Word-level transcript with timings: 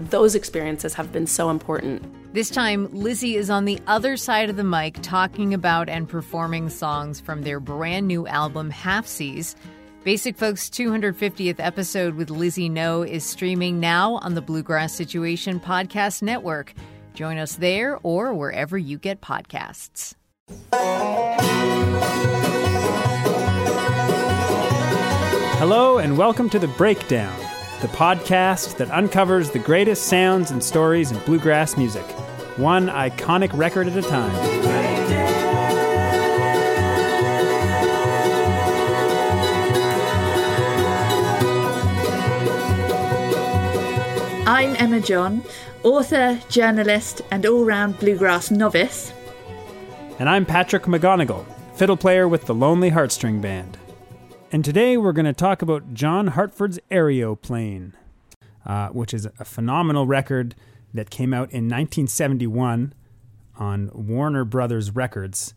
those 0.00 0.34
experiences 0.34 0.94
have 0.94 1.12
been 1.12 1.26
so 1.26 1.50
important 1.50 2.02
this 2.34 2.50
time 2.50 2.88
lizzie 2.92 3.36
is 3.36 3.48
on 3.48 3.64
the 3.64 3.78
other 3.86 4.16
side 4.16 4.50
of 4.50 4.56
the 4.56 4.64
mic 4.64 5.00
talking 5.02 5.54
about 5.54 5.88
and 5.88 6.08
performing 6.08 6.68
songs 6.68 7.20
from 7.20 7.42
their 7.42 7.60
brand 7.60 8.08
new 8.08 8.26
album 8.26 8.72
Halfsies. 8.72 9.54
Basic 10.02 10.36
Folks 10.36 10.68
250th 10.68 11.60
episode 11.60 12.16
with 12.16 12.28
Lizzie 12.28 12.68
No 12.68 13.02
is 13.02 13.24
streaming 13.24 13.78
now 13.78 14.16
on 14.16 14.34
the 14.34 14.42
Bluegrass 14.42 14.92
Situation 14.92 15.60
Podcast 15.60 16.22
Network. 16.22 16.74
Join 17.14 17.38
us 17.38 17.54
there 17.54 17.98
or 18.02 18.34
wherever 18.34 18.76
you 18.76 18.98
get 18.98 19.20
podcasts. 19.20 20.14
Hello, 25.56 25.98
and 25.98 26.18
welcome 26.18 26.50
to 26.50 26.58
The 26.58 26.68
Breakdown, 26.68 27.34
the 27.84 27.96
podcast 27.98 28.78
that 28.78 28.90
uncovers 28.92 29.50
the 29.50 29.58
greatest 29.58 30.04
sounds 30.04 30.50
and 30.50 30.64
stories 30.64 31.12
in 31.12 31.18
bluegrass 31.26 31.76
music, 31.76 32.04
one 32.56 32.86
iconic 32.86 33.54
record 33.54 33.86
at 33.86 33.94
a 33.94 34.00
time. 34.00 34.34
I'm 44.46 44.74
Emma 44.76 45.00
John, 45.00 45.44
author, 45.82 46.40
journalist, 46.48 47.20
and 47.30 47.44
all 47.44 47.66
round 47.66 47.98
bluegrass 47.98 48.50
novice. 48.50 49.12
And 50.18 50.30
I'm 50.30 50.46
Patrick 50.46 50.84
McGonigal, 50.84 51.44
fiddle 51.74 51.98
player 51.98 52.26
with 52.26 52.46
the 52.46 52.54
Lonely 52.54 52.92
Heartstring 52.92 53.42
Band. 53.42 53.76
And 54.54 54.64
today 54.64 54.96
we're 54.96 55.12
going 55.12 55.24
to 55.26 55.32
talk 55.32 55.62
about 55.62 55.94
John 55.94 56.28
Hartford's 56.28 56.78
Aereo-Plain, 56.88 57.92
uh, 58.64 58.90
which 58.90 59.12
is 59.12 59.26
a 59.26 59.44
phenomenal 59.44 60.06
record 60.06 60.54
that 60.92 61.10
came 61.10 61.34
out 61.34 61.50
in 61.50 61.64
1971 61.64 62.94
on 63.58 63.90
Warner 63.92 64.44
Brothers 64.44 64.92
Records 64.92 65.54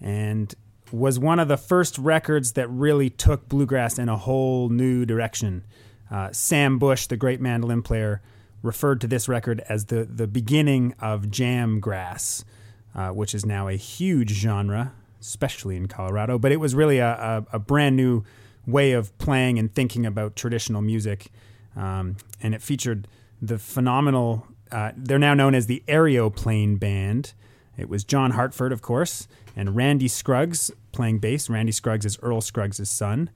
and 0.00 0.54
was 0.90 1.18
one 1.18 1.38
of 1.38 1.48
the 1.48 1.58
first 1.58 1.98
records 1.98 2.52
that 2.52 2.68
really 2.68 3.10
took 3.10 3.50
bluegrass 3.50 3.98
in 3.98 4.08
a 4.08 4.16
whole 4.16 4.70
new 4.70 5.04
direction. 5.04 5.62
Uh, 6.10 6.32
Sam 6.32 6.78
Bush, 6.78 7.06
the 7.06 7.18
great 7.18 7.42
mandolin 7.42 7.82
player, 7.82 8.22
referred 8.62 9.02
to 9.02 9.06
this 9.06 9.28
record 9.28 9.62
as 9.68 9.84
the, 9.84 10.06
the 10.06 10.26
beginning 10.26 10.94
of 11.02 11.30
jam 11.30 11.80
grass, 11.80 12.46
uh, 12.94 13.10
which 13.10 13.34
is 13.34 13.44
now 13.44 13.68
a 13.68 13.76
huge 13.76 14.30
genre, 14.30 14.94
especially 15.20 15.76
in 15.76 15.88
Colorado. 15.88 16.38
But 16.38 16.52
it 16.52 16.58
was 16.58 16.74
really 16.74 16.98
a, 16.98 17.10
a, 17.52 17.56
a 17.56 17.58
brand 17.58 17.96
new 17.96 18.24
way 18.66 18.92
of 18.92 19.16
playing 19.18 19.58
and 19.58 19.74
thinking 19.74 20.04
about 20.06 20.36
traditional 20.36 20.82
music. 20.82 21.30
Um, 21.76 22.16
and 22.42 22.54
it 22.54 22.62
featured 22.62 23.08
the 23.40 23.58
phenomenal, 23.58 24.46
uh, 24.70 24.92
they're 24.96 25.18
now 25.18 25.34
known 25.34 25.54
as 25.54 25.66
the 25.66 25.82
Aereo-Plain 25.86 26.76
Band. 26.76 27.32
It 27.76 27.88
was 27.88 28.04
John 28.04 28.32
Hartford, 28.32 28.72
of 28.72 28.82
course, 28.82 29.28
and 29.54 29.76
Randy 29.76 30.08
Scruggs 30.08 30.70
playing 30.92 31.20
bass. 31.20 31.48
Randy 31.48 31.72
Scruggs 31.72 32.04
is 32.04 32.18
Earl 32.20 32.40
Scruggs' 32.40 32.90
son. 32.90 33.30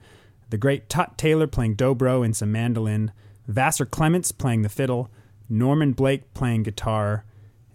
The 0.51 0.59
great 0.59 0.89
Tut 0.89 1.17
Taylor 1.17 1.47
playing 1.47 1.77
dobro 1.77 2.25
and 2.25 2.37
some 2.37 2.53
mandolin. 2.53 3.13
Vassar 3.47 3.87
Clements 3.87 4.33
playing 4.33 4.63
the 4.63 4.69
fiddle, 4.69 5.09
Norman 5.49 5.93
Blake 5.93 6.35
playing 6.35 6.65
guitar, 6.65 7.25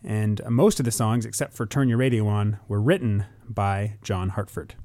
and 0.08 0.42
most 0.50 0.80
of 0.80 0.86
the 0.86 0.92
songs, 0.92 1.26
except 1.26 1.54
for 1.54 1.66
Turn 1.66 1.90
Your 1.90 1.98
Radio 1.98 2.28
On, 2.28 2.60
were 2.70 2.82
written 2.82 3.26
by 3.48 3.98
John 4.02 4.30
Hartford. 4.30 4.76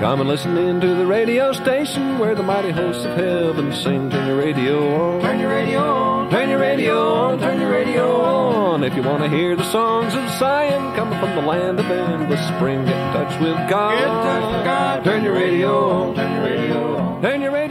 Come 0.00 0.20
and 0.20 0.28
listen 0.28 0.56
in 0.56 0.80
to 0.80 0.94
the 0.94 1.06
radio 1.06 1.52
station 1.52 2.18
where 2.18 2.34
the 2.34 2.42
mighty 2.42 2.70
hosts 2.70 3.04
of 3.04 3.16
heaven 3.16 3.72
sing. 3.72 4.10
Turn 4.10 4.26
your 4.26 4.36
radio 4.38 4.94
on. 4.96 5.20
Turn 5.22 5.38
your 5.38 5.50
radio 5.50 5.80
on. 5.80 6.30
Turn 6.30 6.48
your 6.50 6.58
radio 6.58 7.14
on. 7.14 7.38
Turn 7.38 7.60
your 7.60 7.70
radio 7.70 8.20
on. 8.20 8.84
If 8.84 8.94
you 8.96 9.02
want 9.02 9.22
to 9.22 9.28
hear 9.30 9.56
the 9.56 9.70
songs 9.70 10.14
of 10.14 10.28
Zion 10.38 10.94
coming 10.94 11.18
from 11.20 11.34
the 11.36 11.42
land 11.42 11.80
of 11.80 11.86
endless 11.90 12.46
spring, 12.48 12.84
get 12.84 12.96
in 12.96 13.12
touch 13.12 13.40
with 13.40 13.56
God. 13.70 13.98
Get 13.98 14.02
in 14.02 14.08
touch 14.08 14.56
with 14.56 14.64
God. 14.64 15.04
Turn 15.04 15.24
your 15.24 15.34
radio 15.34 15.90
on. 15.90 16.14
Turn 16.14 16.32
your 16.32 16.44
radio 16.44 16.96
on. 16.96 16.99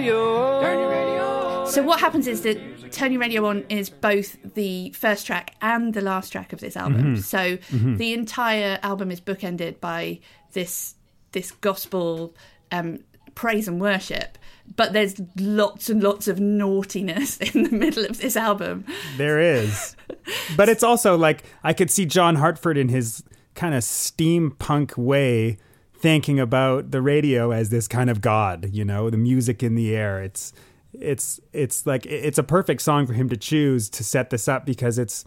Radio. 0.09 0.62
Turn 0.62 0.80
your 0.80 0.90
radio. 0.90 1.66
So 1.66 1.84
what 1.84 2.00
happens 2.00 2.28
is 2.28 2.42
that 2.42 2.92
Turn 2.92 3.12
Your 3.12 3.22
Radio 3.22 3.46
On 3.46 3.64
is 3.70 3.90
both 3.90 4.38
the 4.56 4.90
first 4.92 5.28
track 5.28 5.56
and 5.62 5.94
the 5.94 6.02
last 6.02 6.31
track 6.31 6.52
of 6.52 6.59
this 6.59 6.75
album. 6.75 7.16
Mm-hmm. 7.16 7.22
So 7.22 7.58
mm-hmm. 7.58 7.97
the 7.97 8.14
entire 8.14 8.80
album 8.81 9.12
is 9.12 9.22
bookended 9.22 9.80
by 9.80 10.20
this 10.53 10.96
this 11.32 11.52
gospel 11.52 12.35
um, 12.72 13.00
praise 13.35 13.67
and 13.67 13.79
worship, 13.79 14.40
but 14.76 14.94
there's 14.94 15.22
lots 15.38 15.91
and 15.91 16.02
lots 16.02 16.28
of 16.28 16.40
naughtiness 16.40 17.38
in 17.53 17.64
the 17.64 17.72
middle 17.72 18.06
of 18.06 18.17
this 18.17 18.35
album. 18.35 18.85
There 19.17 19.40
is. 19.40 19.96
but 20.58 20.70
it's 20.70 20.84
also 20.84 21.16
like 21.16 21.44
I 21.64 21.73
could 21.73 21.91
see 21.91 22.08
John 22.08 22.35
Hartford 22.35 22.78
in 22.78 22.90
his 22.90 23.23
kind 23.53 23.76
of 23.76 23.84
steampunk 23.84 24.97
way 24.97 25.59
thinking 25.99 26.40
about 26.40 26.91
the 26.91 27.01
radio 27.01 27.51
as 27.51 27.69
this 27.69 27.87
kind 27.87 28.09
of 28.09 28.22
god, 28.22 28.69
you 28.72 28.85
know, 28.85 29.09
the 29.09 29.17
music 29.17 29.61
in 29.61 29.75
the 29.75 29.96
air. 29.96 30.22
It's 30.22 30.53
it's 30.93 31.40
it's 31.53 31.85
like 31.85 32.05
it's 32.05 32.37
a 32.37 32.43
perfect 32.43 32.81
song 32.81 33.05
for 33.05 33.13
him 33.13 33.29
to 33.29 33.37
choose 33.37 33.90
to 33.90 34.03
set 34.03 34.29
this 34.29 34.47
up 34.47 34.66
because 34.66 34.97
it's 34.97 35.25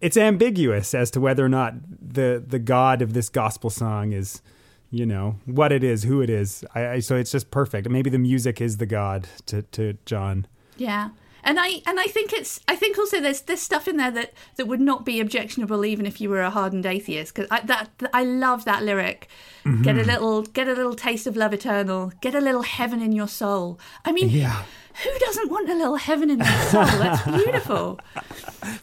it's 0.00 0.16
ambiguous 0.16 0.94
as 0.94 1.10
to 1.12 1.20
whether 1.20 1.44
or 1.44 1.48
not 1.48 1.74
the 2.00 2.42
the 2.44 2.58
god 2.58 3.02
of 3.02 3.12
this 3.12 3.28
gospel 3.28 3.70
song 3.70 4.12
is 4.12 4.42
you 4.90 5.06
know 5.06 5.36
what 5.44 5.70
it 5.70 5.84
is, 5.84 6.02
who 6.02 6.20
it 6.20 6.28
is. 6.28 6.64
I, 6.74 6.88
I, 6.88 6.98
so 6.98 7.16
it's 7.16 7.30
just 7.30 7.50
perfect. 7.50 7.88
Maybe 7.88 8.10
the 8.10 8.18
music 8.18 8.60
is 8.60 8.78
the 8.78 8.86
god 8.86 9.28
to 9.46 9.62
to 9.62 9.96
John. 10.04 10.46
Yeah, 10.76 11.10
and 11.44 11.58
I 11.60 11.80
and 11.86 11.98
I 12.00 12.04
think 12.04 12.32
it's 12.32 12.60
I 12.68 12.76
think 12.76 12.98
also 12.98 13.20
there's 13.20 13.40
there's 13.42 13.62
stuff 13.62 13.88
in 13.88 13.96
there 13.96 14.10
that 14.10 14.32
that 14.56 14.66
would 14.66 14.80
not 14.80 15.04
be 15.04 15.20
objectionable 15.20 15.84
even 15.84 16.06
if 16.06 16.20
you 16.20 16.28
were 16.30 16.40
a 16.42 16.50
hardened 16.50 16.86
atheist 16.86 17.34
because 17.34 17.48
I 17.50 17.60
that 17.62 17.90
I 18.12 18.24
love 18.24 18.64
that 18.64 18.82
lyric. 18.82 19.28
Mm-hmm. 19.64 19.82
Get 19.82 19.96
a 19.98 20.04
little 20.04 20.42
get 20.42 20.68
a 20.68 20.72
little 20.74 20.94
taste 20.94 21.26
of 21.26 21.36
love 21.36 21.52
eternal. 21.52 22.12
Get 22.20 22.34
a 22.34 22.40
little 22.40 22.62
heaven 22.62 23.02
in 23.02 23.12
your 23.12 23.28
soul. 23.28 23.78
I 24.04 24.12
mean, 24.12 24.28
Yeah. 24.30 24.62
who 25.04 25.18
doesn't 25.18 25.50
want 25.50 25.68
a 25.70 25.74
little 25.74 25.96
heaven 25.96 26.30
in 26.30 26.38
their 26.38 26.62
soul? 26.70 26.84
That's 26.84 27.24
beautiful. 27.44 28.00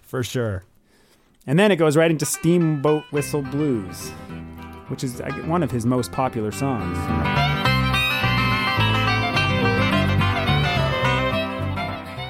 for 0.04 0.24
sure. 0.24 0.64
And 1.46 1.58
then 1.58 1.72
it 1.72 1.78
goes 1.78 1.96
right 1.96 2.12
into 2.12 2.26
Steamboat 2.26 3.04
Whistle 3.12 3.42
Blues, 3.42 4.10
which 4.90 5.04
is 5.04 5.22
one 5.46 5.64
of 5.64 5.72
his 5.72 5.86
most 5.86 6.12
popular 6.12 6.52
songs. 6.52 6.98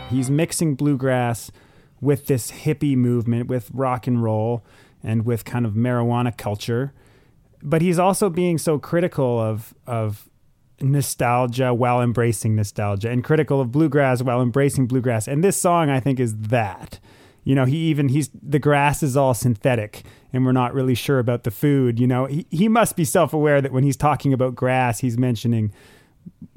He's 0.10 0.30
mixing 0.30 0.76
bluegrass 0.76 1.52
with 2.00 2.28
this 2.28 2.52
hippie 2.52 2.96
movement, 2.96 3.48
with 3.48 3.70
rock 3.74 4.08
and 4.08 4.24
roll, 4.24 4.64
and 5.04 5.26
with 5.26 5.46
kind 5.46 5.66
of 5.66 5.74
marijuana 5.74 6.36
culture. 6.36 6.94
But 7.62 7.82
he's 7.82 8.00
also 8.00 8.30
being 8.30 8.58
so 8.58 8.80
critical 8.80 9.40
of 9.40 9.74
of 9.86 10.30
nostalgia 10.80 11.74
while 11.74 12.02
embracing 12.02 12.56
nostalgia, 12.56 13.10
and 13.10 13.24
critical 13.24 13.60
of 13.60 13.72
bluegrass 13.72 14.22
while 14.22 14.42
embracing 14.42 14.88
bluegrass. 14.88 15.28
And 15.28 15.44
this 15.44 15.60
song, 15.60 15.90
I 15.90 16.00
think, 16.00 16.20
is 16.20 16.36
that. 16.36 17.00
You 17.44 17.56
know, 17.56 17.66
he 17.66 17.78
even 17.78 18.10
he's 18.10 18.30
the 18.34 18.60
grass 18.60 19.02
is 19.02 19.16
all 19.16 19.34
synthetic, 19.34 20.04
and 20.34 20.46
we're 20.46 20.52
not 20.52 20.74
really 20.74 20.96
sure 20.96 21.18
about 21.18 21.44
the 21.46 21.52
food. 21.52 22.00
You 22.00 22.06
know, 22.06 22.26
he 22.26 22.46
he 22.50 22.68
must 22.68 22.96
be 22.96 23.06
self 23.06 23.34
aware 23.34 23.62
that 23.62 23.72
when 23.72 23.84
he's 23.84 23.98
talking 23.98 24.34
about 24.34 24.54
grass, 24.54 25.00
he's 25.00 25.18
mentioning 25.18 25.72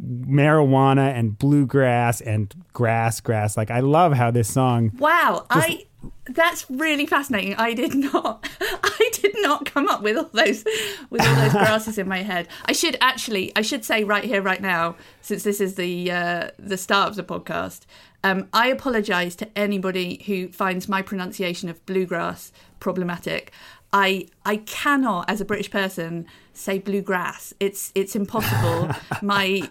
marijuana 0.03 1.13
and 1.13 1.39
bluegrass 1.39 2.21
and 2.21 2.55
grass 2.73 3.21
grass 3.21 3.57
like 3.57 3.71
i 3.71 3.81
love 3.81 4.13
how 4.13 4.31
this 4.31 4.53
song 4.53 4.91
Wow, 4.99 5.47
I 5.51 5.87
that's 6.27 6.71
really 6.71 7.07
fascinating. 7.07 7.55
I 7.57 7.75
did 7.75 7.95
not 7.95 8.49
I 8.61 9.11
did 9.13 9.35
not 9.39 9.67
come 9.67 9.89
up 9.89 10.03
with 10.03 10.17
all 10.17 10.31
those 10.33 10.65
with 11.11 11.27
all 11.27 11.35
those 11.37 11.53
grasses 11.65 11.99
in 11.99 12.09
my 12.09 12.23
head. 12.23 12.49
I 12.67 12.73
should 12.73 12.97
actually 13.01 13.53
I 13.57 13.63
should 13.63 13.85
say 13.85 14.05
right 14.05 14.25
here 14.25 14.43
right 14.43 14.61
now 14.61 14.97
since 15.21 15.43
this 15.43 15.61
is 15.61 15.75
the 15.75 16.11
uh, 16.11 16.51
the 16.59 16.77
start 16.77 17.11
of 17.11 17.17
the 17.17 17.25
podcast. 17.25 17.81
Um, 18.23 18.49
I 18.53 18.69
apologize 18.69 19.35
to 19.37 19.59
anybody 19.59 20.23
who 20.27 20.49
finds 20.49 20.89
my 20.89 21.03
pronunciation 21.03 21.69
of 21.69 21.85
bluegrass 21.87 22.53
problematic. 22.79 23.53
I 23.93 24.27
I 24.45 24.57
cannot, 24.57 25.29
as 25.29 25.41
a 25.41 25.45
British 25.45 25.71
person, 25.71 26.27
say 26.53 26.79
bluegrass. 26.79 27.55
It's 27.61 27.93
it's 27.95 28.15
impossible. 28.15 28.91
my 29.23 29.69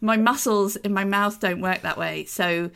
my 0.00 0.16
muscles 0.16 0.76
in 0.76 0.92
my 0.92 1.04
mouth 1.04 1.40
don't 1.40 1.60
work 1.60 1.82
that 1.82 1.98
way. 1.98 2.24
So 2.26 2.70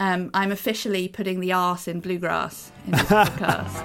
um, 0.00 0.30
I'm 0.34 0.50
officially 0.50 1.08
putting 1.08 1.40
the 1.40 1.52
arse 1.52 1.86
in 1.88 2.00
bluegrass 2.00 2.72
in 2.86 2.92
this 2.92 3.02
podcast. 3.08 3.82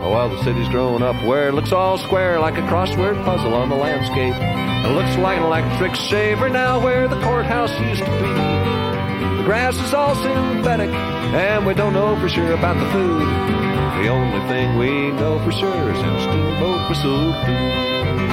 Oh, 0.00 0.12
well, 0.12 0.28
the 0.28 0.42
city's 0.44 0.68
grown 0.68 1.02
up 1.02 1.16
where 1.24 1.48
it 1.48 1.54
looks 1.54 1.72
all 1.72 1.98
square 1.98 2.38
like 2.38 2.54
a 2.54 2.62
crossword 2.62 3.22
puzzle 3.24 3.52
on 3.52 3.68
the 3.68 3.74
landscape. 3.74 4.34
It 4.34 4.94
looks 4.94 5.16
like 5.18 5.38
an 5.38 5.44
electric 5.44 5.96
shaver 5.96 6.48
now 6.48 6.82
where 6.82 7.08
the 7.08 7.20
courthouse 7.20 7.72
used 7.80 8.04
to 8.04 8.10
be. 8.12 9.38
The 9.38 9.42
grass 9.44 9.74
is 9.76 9.92
all 9.92 10.14
synthetic, 10.14 10.90
and 10.90 11.66
we 11.66 11.74
don't 11.74 11.92
know 11.92 12.18
for 12.20 12.28
sure 12.28 12.52
about 12.52 12.78
the 12.78 12.90
food. 12.92 13.77
The 13.98 14.08
only 14.08 14.38
thing 14.48 14.78
we 14.78 15.10
know 15.10 15.40
for 15.44 15.50
sure 15.50 15.90
is 15.90 15.98
in 15.98 16.20
Steamboat 16.20 16.88
Whistle 16.88 17.32
Blues. 17.32 18.30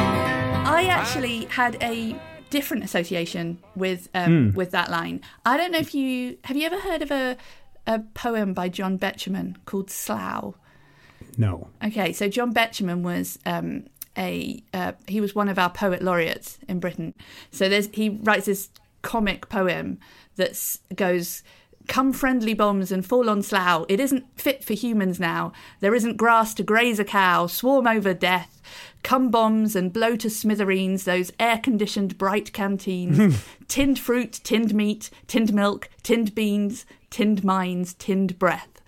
I 0.68 0.88
actually 0.92 1.46
had 1.46 1.82
a 1.82 2.16
different 2.52 2.84
association 2.84 3.58
with 3.76 4.08
um, 4.14 4.54
with 4.54 4.70
that 4.72 4.92
line. 4.92 5.22
I 5.44 5.58
don't 5.58 5.72
know 5.72 5.80
if 5.80 5.96
you 5.96 6.38
have 6.44 6.56
you 6.56 6.68
ever 6.68 6.80
heard 6.80 7.02
of 7.02 7.10
a 7.10 7.36
a 7.88 8.00
poem 8.14 8.54
by 8.54 8.70
John 8.70 9.00
Betjeman 9.00 9.56
called 9.66 9.90
Slough. 9.90 10.54
no 11.36 11.70
Okay, 11.84 12.14
so 12.14 12.30
John 12.30 12.54
Betjeman 12.54 13.02
was 13.02 13.40
um, 13.48 13.86
a 14.16 14.64
uh, 14.72 14.92
he 15.08 15.20
was 15.20 15.34
one 15.34 15.50
of 15.50 15.58
our 15.58 15.72
poet 15.72 16.04
laureates 16.04 16.60
in 16.68 16.80
Britain. 16.80 17.16
So 17.50 17.68
there's 17.70 17.88
he 17.92 18.10
writes 18.10 18.46
this 18.46 18.70
comic 19.02 19.50
poem 19.50 19.98
that 20.36 20.78
goes. 20.96 21.42
Come 21.88 22.14
friendly 22.14 22.54
bombs 22.54 22.92
and 22.92 23.06
fall 23.06 23.30
on 23.30 23.42
slough. 23.42 23.86
It 23.90 24.00
isn't 24.00 24.26
fit 24.40 24.64
for 24.64 24.74
humans 24.74 25.20
now. 25.20 25.52
There 25.80 25.94
isn't 25.96 26.18
grass 26.18 26.54
to 26.56 26.64
graze 26.64 27.00
a 27.00 27.06
cow. 27.06 27.48
Swarm 27.48 27.88
over 27.88 28.14
death. 28.14 28.62
Come 29.04 29.30
bombs 29.30 29.76
and 29.76 29.94
blow 29.94 30.16
to 30.16 30.30
smithereens 30.30 31.04
those 31.04 31.32
air 31.40 31.60
conditioned 31.60 32.18
bright 32.18 32.54
canteens. 32.54 33.46
tinned 33.68 34.00
fruit, 34.00 34.40
tinned 34.44 34.74
meat, 34.74 35.10
tinned 35.28 35.54
milk, 35.54 35.90
tinned 36.02 36.34
beans, 36.34 36.86
tinned 37.10 37.44
mines, 37.44 37.94
tinned 37.94 38.40
breath. 38.40 38.82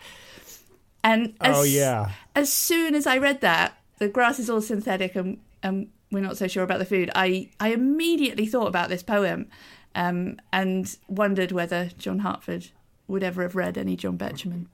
And 1.03 1.35
as, 1.39 1.57
Oh, 1.57 1.63
yeah. 1.63 2.11
as 2.35 2.51
soon 2.51 2.95
as 2.95 3.05
I 3.07 3.17
read 3.19 3.41
that, 3.41 3.77
the 3.99 4.07
grass 4.07 4.39
is 4.39 4.49
all 4.49 4.61
synthetic 4.61 5.15
and, 5.15 5.37
and 5.61 5.89
we're 6.11 6.21
not 6.23 6.37
so 6.37 6.47
sure 6.47 6.63
about 6.63 6.79
the 6.79 6.85
food, 6.85 7.11
I, 7.15 7.49
I 7.59 7.69
immediately 7.69 8.45
thought 8.47 8.67
about 8.67 8.89
this 8.89 9.03
poem 9.03 9.47
um, 9.95 10.39
and 10.51 10.95
wondered 11.07 11.51
whether 11.51 11.91
John 11.97 12.19
Hartford 12.19 12.67
would 13.07 13.23
ever 13.23 13.41
have 13.43 13.55
read 13.55 13.77
any 13.77 13.95
John 13.95 14.17
Betjeman. 14.17 14.65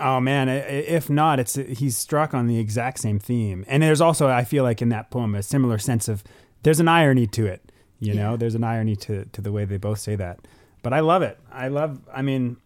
Oh 0.00 0.20
man, 0.20 0.48
if 0.48 1.08
not, 1.10 1.38
it's 1.38 1.54
he's 1.54 1.96
struck 1.96 2.34
on 2.34 2.46
the 2.46 2.58
exact 2.58 2.98
same 2.98 3.18
theme. 3.18 3.64
And 3.68 3.82
there's 3.82 4.00
also, 4.00 4.28
I 4.28 4.44
feel 4.44 4.64
like 4.64 4.80
in 4.82 4.88
that 4.88 5.10
poem, 5.10 5.34
a 5.34 5.42
similar 5.42 5.78
sense 5.78 6.08
of 6.08 6.24
there's 6.62 6.80
an 6.80 6.88
irony 6.88 7.26
to 7.28 7.46
it. 7.46 7.70
You 8.00 8.14
know, 8.14 8.36
there's 8.36 8.54
an 8.56 8.64
irony 8.64 8.96
to 8.96 9.26
to 9.26 9.40
the 9.40 9.52
way 9.52 9.64
they 9.64 9.76
both 9.76 10.00
say 10.00 10.16
that. 10.16 10.40
But 10.82 10.92
I 10.92 11.00
love 11.00 11.22
it. 11.22 11.38
I 11.52 11.68
love. 11.68 12.00
I 12.12 12.22
mean, 12.22 12.56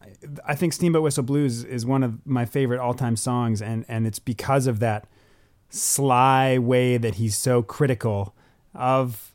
I- 0.00 0.06
I 0.46 0.54
think 0.54 0.72
Steamboat 0.72 1.02
Whistle 1.02 1.24
Blues 1.24 1.62
is 1.64 1.84
one 1.84 2.02
of 2.02 2.24
my 2.26 2.46
favorite 2.46 2.80
all 2.80 2.94
time 2.94 3.16
songs, 3.16 3.60
and 3.60 3.84
and 3.88 4.06
it's 4.06 4.18
because 4.18 4.66
of 4.66 4.78
that 4.78 5.06
sly 5.68 6.58
way 6.58 6.96
that 6.96 7.16
he's 7.16 7.36
so 7.36 7.62
critical 7.62 8.34
of 8.74 9.32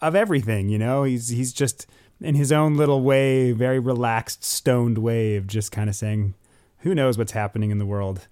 of 0.00 0.14
everything. 0.14 0.68
You 0.68 0.78
know, 0.78 1.04
he's 1.04 1.28
he's 1.28 1.52
just 1.52 1.86
in 2.20 2.34
his 2.34 2.50
own 2.52 2.76
little 2.76 3.02
way, 3.02 3.52
very 3.52 3.78
relaxed, 3.78 4.44
stoned 4.44 4.98
way 4.98 5.36
of 5.36 5.46
just 5.46 5.72
kind 5.72 5.88
of 5.88 5.96
saying, 5.96 6.34
"Who 6.78 6.94
knows 6.94 7.18
what's 7.18 7.32
happening 7.32 7.70
in 7.70 7.78
the 7.78 7.86
world?" 7.86 8.26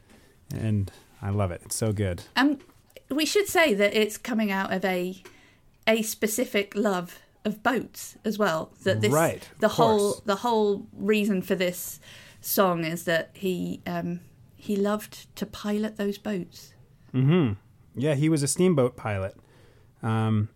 And 0.54 0.90
I 1.20 1.30
love 1.30 1.50
it. 1.50 1.62
It's 1.64 1.76
so 1.76 1.92
good. 1.92 2.22
And 2.36 2.60
we 3.10 3.26
should 3.26 3.48
say 3.48 3.74
that 3.74 3.94
it's 3.94 4.16
coming 4.16 4.50
out 4.50 4.72
of 4.72 4.84
a 4.84 5.22
a 5.86 6.02
specific 6.02 6.74
love 6.74 7.18
of 7.44 7.62
boats 7.62 8.16
as 8.24 8.38
well. 8.38 8.72
That 8.84 9.00
this 9.02 9.12
Right, 9.12 9.46
the 9.60 9.68
whole 9.68 10.12
course. 10.12 10.20
the 10.24 10.36
whole 10.36 10.86
reason 10.92 11.42
for 11.42 11.54
this 11.54 12.00
song 12.40 12.84
is 12.84 13.04
that 13.04 13.30
he 13.34 13.82
um, 13.86 14.20
he 14.56 14.76
loved 14.76 15.34
to 15.36 15.44
pilot 15.46 15.96
those 15.96 16.16
boats. 16.18 16.72
Hmm. 17.12 17.52
Yeah, 17.94 18.14
he 18.14 18.28
was 18.28 18.42
a 18.42 18.48
steamboat 18.48 18.96
pilot. 18.96 19.36
Um, 20.02 20.48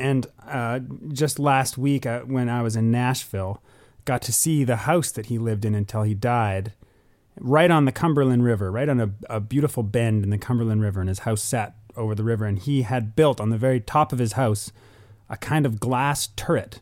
and 0.00 0.26
uh, 0.46 0.80
just 1.08 1.38
last 1.38 1.78
week, 1.78 2.06
uh, 2.06 2.20
when 2.20 2.48
I 2.48 2.62
was 2.62 2.76
in 2.76 2.90
Nashville, 2.90 3.62
got 4.04 4.22
to 4.22 4.32
see 4.32 4.64
the 4.64 4.76
house 4.76 5.10
that 5.10 5.26
he 5.26 5.38
lived 5.38 5.64
in 5.64 5.74
until 5.74 6.02
he 6.02 6.14
died, 6.14 6.72
right 7.38 7.70
on 7.70 7.84
the 7.84 7.92
Cumberland 7.92 8.44
River, 8.44 8.70
right 8.70 8.88
on 8.88 9.00
a, 9.00 9.10
a 9.28 9.40
beautiful 9.40 9.82
bend 9.82 10.24
in 10.24 10.30
the 10.30 10.38
Cumberland 10.38 10.82
River. 10.82 11.00
And 11.00 11.08
his 11.08 11.20
house 11.20 11.42
sat 11.42 11.74
over 11.96 12.14
the 12.14 12.24
river. 12.24 12.46
And 12.46 12.58
he 12.58 12.82
had 12.82 13.14
built 13.14 13.40
on 13.40 13.50
the 13.50 13.58
very 13.58 13.80
top 13.80 14.12
of 14.12 14.18
his 14.18 14.32
house 14.32 14.72
a 15.28 15.36
kind 15.36 15.66
of 15.66 15.80
glass 15.80 16.28
turret 16.36 16.80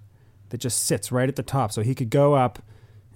that 0.50 0.58
just 0.58 0.84
sits 0.84 1.10
right 1.10 1.28
at 1.28 1.36
the 1.36 1.42
top. 1.42 1.72
So 1.72 1.82
he 1.82 1.94
could 1.94 2.10
go 2.10 2.34
up 2.34 2.62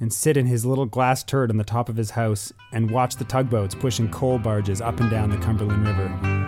and 0.01 0.13
sit 0.13 0.37
in 0.37 0.47
his 0.47 0.65
little 0.65 0.87
glass 0.87 1.23
turret 1.23 1.51
on 1.51 1.59
the 1.59 1.65
top 1.65 1.89
of 1.89 1.97
his 1.97 2.13
house 2.13 2.53
and 2.73 2.91
watch 2.91 3.17
the 3.17 3.25
tugboats 3.25 3.75
pushing 3.75 4.11
coal 4.11 4.39
barges 4.39 4.81
up 4.81 4.99
and 4.99 5.11
down 5.11 5.31
the 5.31 5.37
Cumberland 5.37 5.87
River. 5.87 6.40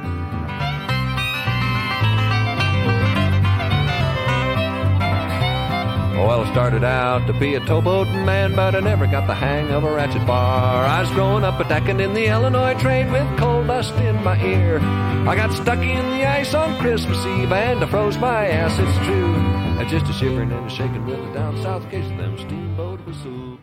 Well, 6.27 6.43
I 6.43 6.53
started 6.53 6.85
out 6.85 7.27
to 7.27 7.33
be 7.33 7.55
a 7.55 7.61
towboat 7.61 8.09
man, 8.09 8.55
but 8.55 8.75
I 8.75 8.81
never 8.81 9.07
got 9.07 9.27
the 9.27 9.35
hang 9.35 9.71
of 9.71 9.85
a 9.85 9.93
ratchet 9.93 10.27
bar. 10.27 10.85
I 10.85 11.01
was 11.01 11.11
growing 11.11 11.45
up 11.45 11.59
a 11.61 11.65
decking 11.65 12.01
in 12.01 12.15
the 12.15 12.27
Illinois 12.27 12.75
trade 12.79 13.11
with 13.11 13.39
coal 13.39 13.65
dust 13.65 13.95
in 13.95 14.23
my 14.23 14.41
ear. 14.45 14.79
I 14.81 15.35
got 15.35 15.53
stuck 15.53 15.79
in 15.79 16.11
the 16.11 16.27
ice 16.27 16.55
on 16.55 16.79
Christmas 16.81 17.19
Eve 17.27 17.53
and 17.53 17.83
I 17.83 17.87
froze 17.89 18.17
my 18.19 18.47
ass, 18.47 18.79
it's 18.79 19.07
true. 19.07 19.35
I 19.79 19.85
just 19.89 20.09
a 20.11 20.13
shivering 20.13 20.53
and 20.53 20.67
a 20.67 20.71
shaking 20.71 21.05
with 21.07 21.35
down 21.35 21.61
south 21.63 21.91
case 21.91 22.09
of 22.09 22.17
them 22.17 22.39
steamboat 22.39 23.01
whistle 23.07 23.59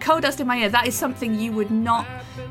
coal 0.00 0.20
dust 0.20 0.40
in 0.40 0.46
my 0.46 0.56
ear 0.58 0.68
that 0.70 0.86
is 0.86 0.94
something 0.94 1.38
you 1.38 1.52
would 1.52 1.70
not 1.70 2.06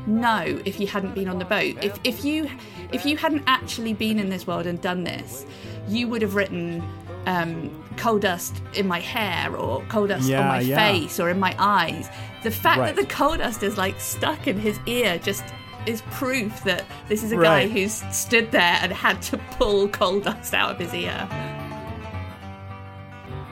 know 0.06 0.60
if 0.64 0.78
you 0.78 0.86
hadn't 0.86 1.14
been 1.14 1.28
on 1.28 1.38
the 1.40 1.44
boat 1.44 1.76
if, 1.82 1.98
if 2.04 2.24
you 2.24 2.48
if 2.92 3.04
you 3.04 3.16
hadn't 3.16 3.42
actually 3.48 3.92
been 3.92 4.20
in 4.20 4.28
this 4.28 4.46
world 4.46 4.66
and 4.66 4.80
done 4.80 5.02
this 5.02 5.44
you 5.88 6.06
would 6.06 6.22
have 6.22 6.36
written 6.36 6.80
um, 7.28 7.84
coal 7.96 8.18
dust 8.18 8.62
in 8.74 8.86
my 8.88 9.00
hair 9.00 9.54
or 9.54 9.82
coal 9.88 10.06
dust 10.06 10.30
on 10.32 10.46
my 10.46 10.60
yeah. 10.60 10.76
face 10.76 11.18
or 11.20 11.28
in 11.30 11.38
my 11.38 11.54
eyes 11.58 12.08
the 12.42 12.50
fact 12.50 12.78
Right. 12.80 12.94
that 12.94 13.00
the 13.02 13.08
coal 13.14 13.36
dust 13.36 13.62
is 13.62 13.76
like 13.76 14.00
stuck 14.00 14.46
in 14.46 14.58
his 14.58 14.78
ear 14.86 15.18
just 15.18 15.44
is 15.86 16.02
proof 16.12 16.62
that 16.64 16.84
this 17.08 17.22
is 17.22 17.32
a 17.32 17.36
guy 17.36 17.66
who's 17.68 17.94
stood 18.14 18.50
there 18.52 18.78
and 18.82 18.92
had 18.92 19.20
to 19.22 19.36
pull 19.58 19.88
coal 19.88 20.20
dust 20.20 20.54
out 20.54 20.70
of 20.72 20.78
his 20.78 20.92
ear 20.94 21.28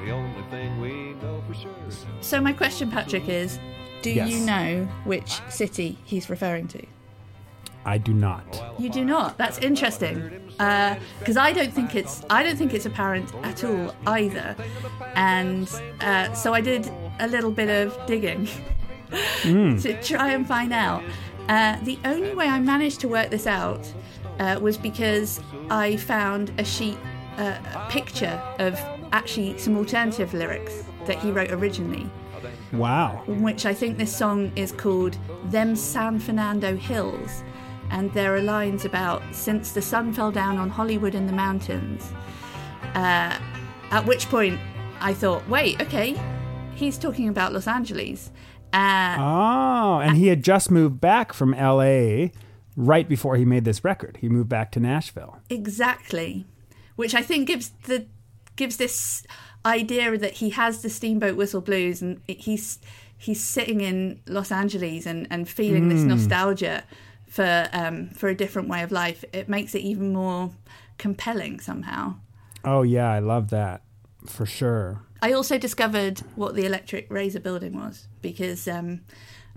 The 0.04 0.10
only 0.12 0.42
thing 0.50 0.80
we 0.80 1.14
know 1.22 1.42
for 1.48 1.54
sure. 1.54 1.72
So 2.20 2.40
my 2.40 2.52
question, 2.52 2.90
Patrick, 2.90 3.28
is: 3.28 3.58
Do 4.02 4.10
Yes. 4.10 4.30
you 4.30 4.38
know 4.46 4.84
which 5.04 5.40
city 5.50 5.98
he's 6.04 6.30
referring 6.30 6.68
to? 6.68 6.82
I 7.86 7.98
do 7.98 8.12
not. 8.12 8.62
You 8.78 8.90
do 8.90 9.04
not. 9.04 9.38
That's 9.38 9.58
interesting, 9.58 10.42
because 10.48 11.36
I 11.36 11.52
don't 11.52 11.72
think 11.72 11.94
it's 11.94 12.22
I 12.28 12.42
don't 12.42 12.56
think 12.56 12.74
it's 12.74 12.84
apparent 12.84 13.32
at 13.44 13.62
all 13.64 13.94
either, 14.06 14.56
and 15.14 15.68
uh, 16.00 16.32
so 16.34 16.52
I 16.52 16.60
did 16.60 16.90
a 17.20 17.28
little 17.28 17.52
bit 17.52 17.70
of 17.70 17.96
digging 18.06 18.48
to 19.42 20.02
try 20.02 20.32
and 20.32 20.46
find 20.46 20.72
out. 20.72 21.02
Uh, 21.48 21.78
the 21.84 21.96
only 22.04 22.34
way 22.34 22.48
I 22.48 22.58
managed 22.58 23.00
to 23.02 23.08
work 23.08 23.30
this 23.30 23.46
out 23.46 23.90
uh, 24.40 24.58
was 24.60 24.76
because 24.76 25.40
I 25.70 25.96
found 25.96 26.52
a 26.58 26.64
sheet, 26.64 26.98
uh, 27.38 27.56
a 27.72 27.86
picture 27.88 28.42
of 28.58 28.74
actually 29.12 29.56
some 29.58 29.76
alternative 29.76 30.34
lyrics 30.34 30.82
that 31.06 31.20
he 31.20 31.30
wrote 31.30 31.52
originally 31.52 32.10
Wow. 32.72 33.22
which 33.26 33.64
I 33.64 33.72
think 33.72 33.96
this 33.96 34.14
song 34.14 34.50
is 34.56 34.72
called 34.72 35.16
Them 35.44 35.76
San 35.76 36.18
Fernando 36.18 36.76
Hills. 36.76 37.44
And 37.90 38.12
there 38.12 38.34
are 38.34 38.40
lines 38.42 38.84
about 38.84 39.22
since 39.32 39.72
the 39.72 39.82
sun 39.82 40.12
fell 40.12 40.30
down 40.30 40.58
on 40.58 40.70
Hollywood 40.70 41.14
in 41.14 41.26
the 41.26 41.32
mountains. 41.32 42.12
Uh, 42.94 43.38
at 43.90 44.04
which 44.06 44.28
point 44.28 44.58
I 45.00 45.14
thought, 45.14 45.48
wait, 45.48 45.80
okay, 45.82 46.14
he's 46.74 46.98
talking 46.98 47.28
about 47.28 47.52
Los 47.52 47.66
Angeles. 47.66 48.30
Uh, 48.72 49.16
Oh, 49.18 50.00
and 50.02 50.16
he 50.16 50.26
had 50.28 50.42
just 50.42 50.70
moved 50.70 51.00
back 51.00 51.32
from 51.32 51.52
LA 51.52 52.28
right 52.76 53.08
before 53.08 53.36
he 53.36 53.44
made 53.44 53.64
this 53.64 53.84
record. 53.84 54.18
He 54.20 54.28
moved 54.28 54.48
back 54.48 54.70
to 54.72 54.80
Nashville. 54.80 55.38
exactly. 55.48 56.46
Which 56.96 57.14
I 57.14 57.20
think 57.22 57.46
gives 57.48 57.70
the 57.84 58.06
gives 58.56 58.78
this 58.78 59.22
idea 59.66 60.16
that 60.16 60.32
he 60.34 60.48
has 60.50 60.80
the 60.80 60.88
steamboat 60.88 61.36
whistle 61.36 61.60
blues 61.60 62.00
and 62.00 62.20
he's 62.26 62.78
he's 63.18 63.42
sitting 63.44 63.82
in 63.82 64.20
Los 64.26 64.50
Angeles 64.50 65.04
and, 65.04 65.26
and 65.30 65.46
feeling 65.48 65.88
this 65.90 66.02
nostalgia 66.02 66.84
for 67.36 67.68
um, 67.72 68.08
for 68.08 68.28
a 68.28 68.34
different 68.34 68.68
way 68.68 68.82
of 68.82 68.90
life. 68.90 69.24
It 69.32 69.48
makes 69.48 69.74
it 69.74 69.80
even 69.80 70.14
more 70.14 70.52
compelling 70.96 71.60
somehow. 71.60 72.16
Oh, 72.64 72.82
yeah, 72.82 73.12
I 73.12 73.20
love 73.20 73.50
that 73.50 73.82
for 74.26 74.46
sure. 74.46 75.02
I 75.22 75.32
also 75.32 75.58
discovered 75.58 76.20
what 76.34 76.54
the 76.54 76.64
Electric 76.64 77.10
Razor 77.10 77.40
building 77.40 77.74
was 77.74 78.08
because 78.22 78.66
um, 78.66 79.02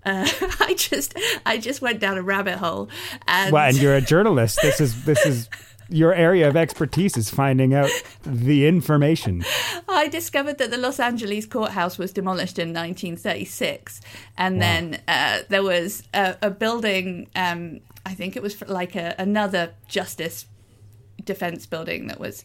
uh, 0.05 0.27
I 0.59 0.75
just 0.77 1.17
I 1.45 1.57
just 1.57 1.81
went 1.81 1.99
down 1.99 2.17
a 2.17 2.21
rabbit 2.21 2.57
hole 2.57 2.89
and, 3.27 3.53
Well, 3.53 3.67
and 3.67 3.77
you're 3.77 3.95
a 3.95 4.01
journalist. 4.01 4.59
This 4.61 4.81
is 4.81 5.05
this 5.05 5.25
is 5.25 5.49
your 5.89 6.13
area 6.13 6.47
of 6.47 6.55
expertise 6.55 7.17
is 7.17 7.29
finding 7.29 7.73
out 7.73 7.89
the 8.23 8.67
information. 8.67 9.43
I 9.87 10.07
discovered 10.07 10.57
that 10.59 10.71
the 10.71 10.77
Los 10.77 10.99
Angeles 10.99 11.45
courthouse 11.45 11.97
was 11.97 12.11
demolished 12.11 12.59
in 12.59 12.69
1936, 12.69 14.01
and 14.37 14.61
then 14.61 15.01
uh, 15.07 15.39
there 15.49 15.63
was 15.63 16.03
a, 16.13 16.35
a 16.41 16.49
building. 16.49 17.27
Um, 17.35 17.81
I 18.05 18.13
think 18.13 18.35
it 18.35 18.43
was 18.43 18.61
like 18.67 18.95
a, 18.95 19.15
another 19.17 19.73
justice 19.87 20.45
defense 21.23 21.65
building 21.65 22.07
that 22.07 22.19
was 22.19 22.43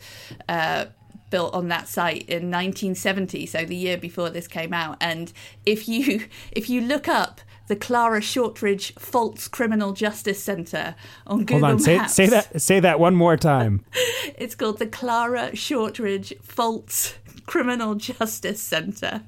uh, 0.49 0.87
built 1.31 1.55
on 1.55 1.69
that 1.69 1.89
site 1.89 2.29
in 2.29 2.51
1970. 2.51 3.47
So 3.47 3.65
the 3.65 3.75
year 3.75 3.97
before 3.97 4.31
this 4.31 4.47
came 4.47 4.73
out. 4.73 4.97
And 5.01 5.33
if 5.67 5.89
you 5.89 6.27
if 6.53 6.71
you 6.71 6.81
look 6.81 7.09
up 7.09 7.41
the 7.67 7.77
Clara 7.77 8.21
Shortridge 8.21 8.95
Foltz 8.95 9.51
Criminal 9.51 9.93
Justice 9.93 10.43
Center 10.43 10.95
on 11.27 11.41
Google 11.41 11.61
Maps. 11.61 11.87
Hold 11.87 12.01
on, 12.01 12.09
say 12.09 12.27
say 12.27 12.31
that 12.31 12.63
say 12.63 12.81
that 12.81 13.01
one 13.01 13.15
more 13.15 13.37
time. 13.37 13.85
it's 14.37 14.55
called 14.55 14.79
the 14.79 14.87
Clara 14.87 15.55
Shortridge 15.57 16.35
Foltz 16.47 17.15
Criminal 17.47 17.95
Justice 17.95 18.61
Center. 18.61 19.23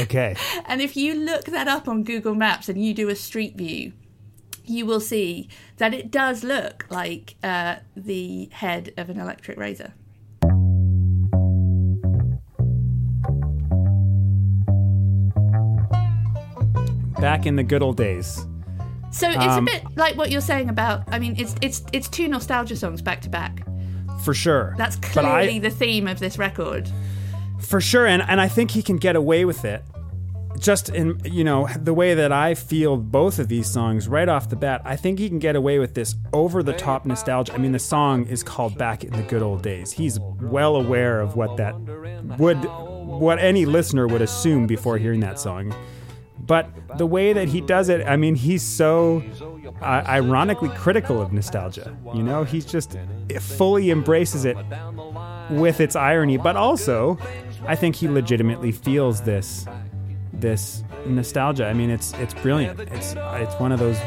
Okay. 0.00 0.36
And 0.66 0.80
if 0.82 0.96
you 0.96 1.14
look 1.14 1.44
that 1.44 1.68
up 1.68 1.86
on 1.88 2.02
Google 2.02 2.34
Maps 2.34 2.68
and 2.68 2.84
you 2.84 2.92
do 2.92 3.08
a 3.08 3.14
street 3.14 3.56
view, 3.56 3.92
you 4.64 4.84
will 4.84 5.00
see 5.00 5.48
that 5.76 5.94
it 5.94 6.10
does 6.10 6.42
look 6.42 6.86
like 6.90 7.36
uh, 7.42 7.76
the 7.96 8.48
head 8.52 8.92
of 8.96 9.08
an 9.10 9.20
electric 9.20 9.56
razor. 9.56 9.94
Back 17.26 17.44
in 17.46 17.56
the 17.56 17.64
good 17.64 17.82
old 17.82 17.96
days. 17.96 18.46
So 19.10 19.28
it's 19.28 19.36
Um, 19.38 19.66
a 19.66 19.70
bit 19.72 19.82
like 19.96 20.16
what 20.16 20.30
you're 20.30 20.40
saying 20.52 20.68
about. 20.68 21.02
I 21.08 21.18
mean, 21.18 21.34
it's 21.38 21.54
it's 21.60 21.82
it's 21.92 22.08
two 22.08 22.28
nostalgia 22.28 22.76
songs 22.76 23.02
back 23.02 23.20
to 23.22 23.28
back. 23.28 23.66
For 24.22 24.32
sure. 24.34 24.74
That's 24.78 24.96
But 25.14 25.24
I- 25.24 25.42
clearly 25.42 25.58
the 25.58 25.70
theme 25.70 26.06
of 26.06 26.18
this 26.20 26.38
record. 26.38 26.88
For 27.58 27.80
sure, 27.80 28.06
and 28.06 28.22
and 28.22 28.40
I 28.40 28.48
think 28.48 28.70
he 28.70 28.82
can 28.82 28.96
get 28.96 29.16
away 29.16 29.44
with 29.44 29.64
it. 29.64 29.82
Just 30.58 30.88
in 30.88 31.18
you 31.24 31.44
know 31.44 31.68
the 31.82 31.92
way 31.92 32.14
that 32.14 32.32
I 32.32 32.54
feel 32.54 32.96
both 32.96 33.38
of 33.38 33.48
these 33.48 33.66
songs 33.68 34.08
right 34.08 34.28
off 34.28 34.48
the 34.48 34.56
bat, 34.56 34.80
I 34.84 34.96
think 34.96 35.18
he 35.18 35.28
can 35.28 35.38
get 35.40 35.54
away 35.56 35.78
with 35.78 35.94
this 35.94 36.14
over 36.32 36.62
the 36.62 36.72
top 36.72 37.04
nostalgia. 37.06 37.52
I 37.54 37.58
mean, 37.58 37.72
the 37.72 37.78
song 37.94 38.24
is 38.26 38.42
called 38.42 38.78
"Back 38.78 39.04
in 39.04 39.10
the 39.12 39.22
Good 39.22 39.42
Old 39.42 39.62
Days." 39.62 39.92
He's 39.92 40.18
well 40.40 40.76
aware 40.76 41.20
of 41.20 41.34
what 41.36 41.56
that 41.58 41.74
would, 42.38 42.58
what 43.24 43.38
any 43.38 43.66
listener 43.66 44.06
would 44.06 44.22
assume 44.22 44.66
before 44.66 44.96
hearing 44.96 45.20
that 45.20 45.38
song. 45.40 45.74
But 46.46 46.98
the 46.98 47.06
way 47.06 47.32
that 47.32 47.48
he 47.48 47.60
does 47.60 47.88
it, 47.88 48.06
I 48.06 48.16
mean, 48.16 48.34
he's 48.36 48.62
so 48.62 49.22
uh, 49.80 49.84
ironically 49.84 50.68
critical 50.70 51.20
of 51.20 51.32
nostalgia. 51.32 51.96
You 52.14 52.22
know, 52.22 52.44
he's 52.44 52.64
just 52.64 52.96
fully 53.40 53.90
embraces 53.90 54.44
it 54.44 54.56
with 55.50 55.80
its 55.80 55.96
irony, 55.96 56.36
but 56.36 56.56
also 56.56 57.18
I 57.66 57.74
think 57.74 57.96
he 57.96 58.08
legitimately 58.08 58.72
feels 58.72 59.22
this 59.22 59.66
this 60.32 60.84
nostalgia. 61.06 61.66
I 61.66 61.72
mean, 61.72 61.90
it's 61.90 62.12
it's 62.14 62.34
brilliant. 62.34 62.78
It's 62.80 63.14
it's 63.16 63.54
one 63.58 63.72
of 63.72 63.78
those 63.78 63.98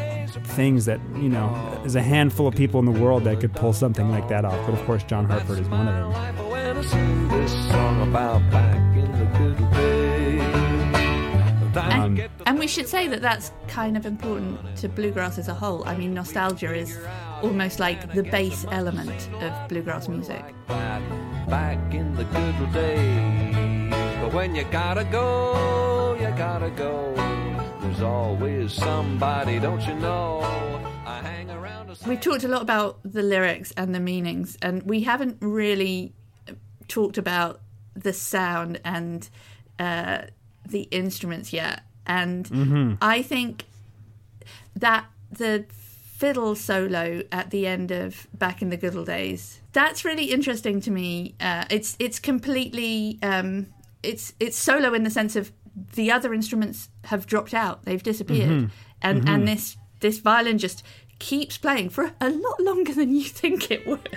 things 0.55 0.86
that 0.86 1.00
you 1.15 1.29
know 1.29 1.51
there's 1.79 1.96
a 1.96 2.01
handful 2.01 2.48
of 2.48 2.55
people 2.55 2.79
in 2.79 2.86
the 2.86 3.00
world 3.00 3.24
that 3.25 3.39
could 3.39 3.53
pull 3.53 3.74
something 3.74 4.10
like 4.10 4.27
that 4.29 4.46
off. 4.46 4.65
But 4.65 4.79
of 4.79 4.86
course, 4.86 5.03
John 5.03 5.25
Hartford 5.25 5.60
is 5.60 5.67
one 5.67 5.88
of 5.88 6.13
them. 6.13 6.13
And, 12.59 12.65
we 12.65 12.67
should 12.67 12.89
say 12.89 13.07
that 13.07 13.21
that's 13.21 13.53
kind 13.69 13.95
of 13.95 14.05
important 14.05 14.59
to 14.79 14.89
bluegrass 14.89 15.37
as 15.37 15.47
a 15.47 15.53
whole. 15.53 15.87
I 15.87 15.95
mean, 15.95 16.13
nostalgia 16.13 16.73
is 16.73 16.99
almost 17.41 17.79
like 17.79 18.13
the 18.13 18.21
base 18.21 18.65
element 18.69 19.29
of 19.41 19.69
bluegrass 19.69 20.09
music. 20.09 20.43
back, 20.67 21.93
in 21.93 22.13
the 22.15 22.25
good 22.25 22.55
old 22.59 22.73
days. 22.73 23.93
But 24.19 24.33
when 24.33 24.55
you 24.55 24.65
gotta 24.65 25.05
go, 25.05 26.17
you 26.19 26.29
gotta 26.37 26.69
go. 26.71 27.13
There's 27.79 28.01
always 28.01 28.73
somebody, 28.73 29.57
don't 29.59 29.87
you 29.87 29.95
know? 29.95 30.41
I 31.05 31.21
hang 31.21 31.49
around 31.49 31.97
We've 32.05 32.19
talked 32.19 32.43
a 32.43 32.49
lot 32.49 32.61
about 32.61 32.99
the 33.05 33.23
lyrics 33.23 33.71
and 33.77 33.95
the 33.95 34.01
meanings, 34.01 34.57
and 34.61 34.83
we 34.83 35.03
haven't 35.03 35.37
really 35.39 36.13
talked 36.89 37.17
about 37.17 37.61
the 37.93 38.11
sound 38.11 38.81
and 38.83 39.29
uh, 39.79 40.23
the 40.67 40.81
instruments 40.91 41.53
yet. 41.53 41.83
And 42.05 42.97
I 43.01 43.21
think 43.21 43.65
that 44.75 45.05
the 45.31 45.65
fiddle 45.69 46.55
solo 46.55 47.21
at 47.31 47.49
the 47.51 47.65
end 47.67 47.91
of 47.91 48.27
Back 48.33 48.61
in 48.61 48.69
the 48.69 48.77
Good 48.77 48.95
Old 48.95 49.05
Days 49.07 49.59
that's 49.73 50.03
really 50.03 50.25
interesting 50.25 50.81
to 50.81 50.91
me. 50.91 51.35
Uh, 51.39 51.65
it's 51.69 51.95
it's 51.99 52.19
completely 52.19 53.19
um, 53.21 53.67
it's 54.03 54.33
it's 54.39 54.57
solo 54.57 54.93
in 54.93 55.03
the 55.03 55.09
sense 55.09 55.35
of 55.35 55.51
the 55.93 56.11
other 56.11 56.33
instruments 56.33 56.89
have 57.05 57.25
dropped 57.25 57.53
out, 57.53 57.85
they've 57.85 58.03
disappeared, 58.03 58.71
and 59.01 59.29
and 59.29 59.47
this 59.47 59.77
this 59.99 60.19
violin 60.19 60.57
just 60.57 60.83
keeps 61.19 61.57
playing 61.57 61.89
for 61.89 62.11
a 62.19 62.29
lot 62.29 62.59
longer 62.59 62.93
than 62.93 63.13
you 63.13 63.23
think 63.23 63.69
it 63.71 63.85
would. 63.85 64.09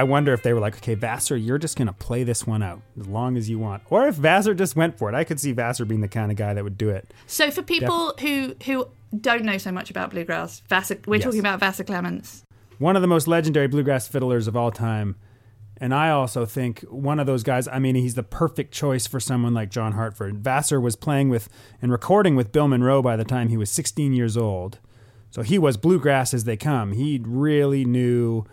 I 0.00 0.02
wonder 0.02 0.32
if 0.32 0.42
they 0.42 0.54
were 0.54 0.60
like, 0.60 0.76
okay, 0.76 0.94
Vassar, 0.94 1.36
you're 1.36 1.58
just 1.58 1.76
going 1.76 1.86
to 1.86 1.92
play 1.92 2.24
this 2.24 2.46
one 2.46 2.62
out 2.62 2.80
as 2.98 3.06
long 3.06 3.36
as 3.36 3.50
you 3.50 3.58
want. 3.58 3.82
Or 3.90 4.08
if 4.08 4.14
Vassar 4.14 4.54
just 4.54 4.74
went 4.74 4.96
for 4.96 5.10
it. 5.10 5.14
I 5.14 5.24
could 5.24 5.38
see 5.38 5.52
Vassar 5.52 5.84
being 5.84 6.00
the 6.00 6.08
kind 6.08 6.30
of 6.30 6.38
guy 6.38 6.54
that 6.54 6.64
would 6.64 6.78
do 6.78 6.88
it. 6.88 7.12
So 7.26 7.50
for 7.50 7.60
people 7.60 8.14
who 8.18 8.54
who 8.64 8.88
don't 9.20 9.44
know 9.44 9.58
so 9.58 9.70
much 9.70 9.90
about 9.90 10.08
bluegrass, 10.10 10.60
Vassar, 10.70 10.96
we're 11.06 11.16
Yes. 11.16 11.24
talking 11.24 11.40
about 11.40 11.60
Vassar 11.60 11.84
Clements. 11.84 12.42
One 12.78 12.96
of 12.96 13.02
the 13.02 13.08
most 13.08 13.28
legendary 13.28 13.68
bluegrass 13.68 14.08
fiddlers 14.08 14.48
of 14.48 14.56
all 14.56 14.70
time. 14.70 15.16
And 15.82 15.92
I 15.94 16.08
also 16.08 16.46
think 16.46 16.80
one 16.88 17.20
of 17.20 17.26
those 17.26 17.42
guys, 17.42 17.68
I 17.68 17.78
mean, 17.78 17.94
he's 17.94 18.14
the 18.14 18.22
perfect 18.22 18.72
choice 18.72 19.06
for 19.06 19.20
someone 19.20 19.52
like 19.52 19.68
John 19.70 19.92
Hartford. 19.92 20.38
Vassar 20.42 20.80
was 20.80 20.96
playing 20.96 21.28
with 21.28 21.50
and 21.82 21.92
recording 21.92 22.36
with 22.36 22.52
Bill 22.52 22.68
Monroe 22.68 23.02
by 23.02 23.16
the 23.16 23.24
time 23.24 23.48
he 23.48 23.58
was 23.58 23.70
16 23.70 24.14
years 24.14 24.34
old. 24.38 24.78
So 25.30 25.42
he 25.42 25.58
was 25.58 25.76
bluegrass 25.76 26.32
as 26.32 26.44
they 26.44 26.56
come. 26.56 26.92
He 26.92 27.20
really 27.22 27.84
knew 27.84 28.44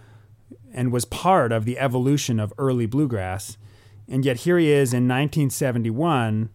and 0.74 0.92
was 0.92 1.06
part 1.06 1.51
of 1.51 1.66
the 1.66 1.80
evolution 1.80 2.39
of 2.39 2.54
early 2.58 2.86
bluegrass. 2.86 3.58
And 4.08 4.25
yet 4.25 4.38
here 4.38 4.58
he 4.58 4.72
is 4.72 4.94
in 4.94 5.08
1971 5.08 6.50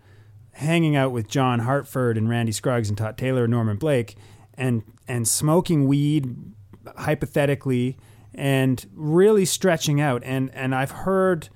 hanging 0.52 0.96
out 0.96 1.12
with 1.12 1.28
John 1.28 1.61
Hartford 1.61 2.16
and 2.16 2.28
Randy 2.28 2.52
Scruggs 2.52 2.88
and 2.88 2.96
Todd 2.96 3.16
Taylor 3.16 3.44
and 3.44 3.50
Norman 3.50 3.76
Blake 3.76 4.16
and 4.54 4.82
and 5.08 5.26
smoking 5.26 5.87
weed 5.87 6.37
hypothetically 6.96 7.96
and 8.34 8.84
really 8.94 9.44
stretching 9.44 10.00
out 10.00 10.22
and 10.25 10.50
and 10.54 10.75
I've 10.75 10.90
heard 10.90 11.49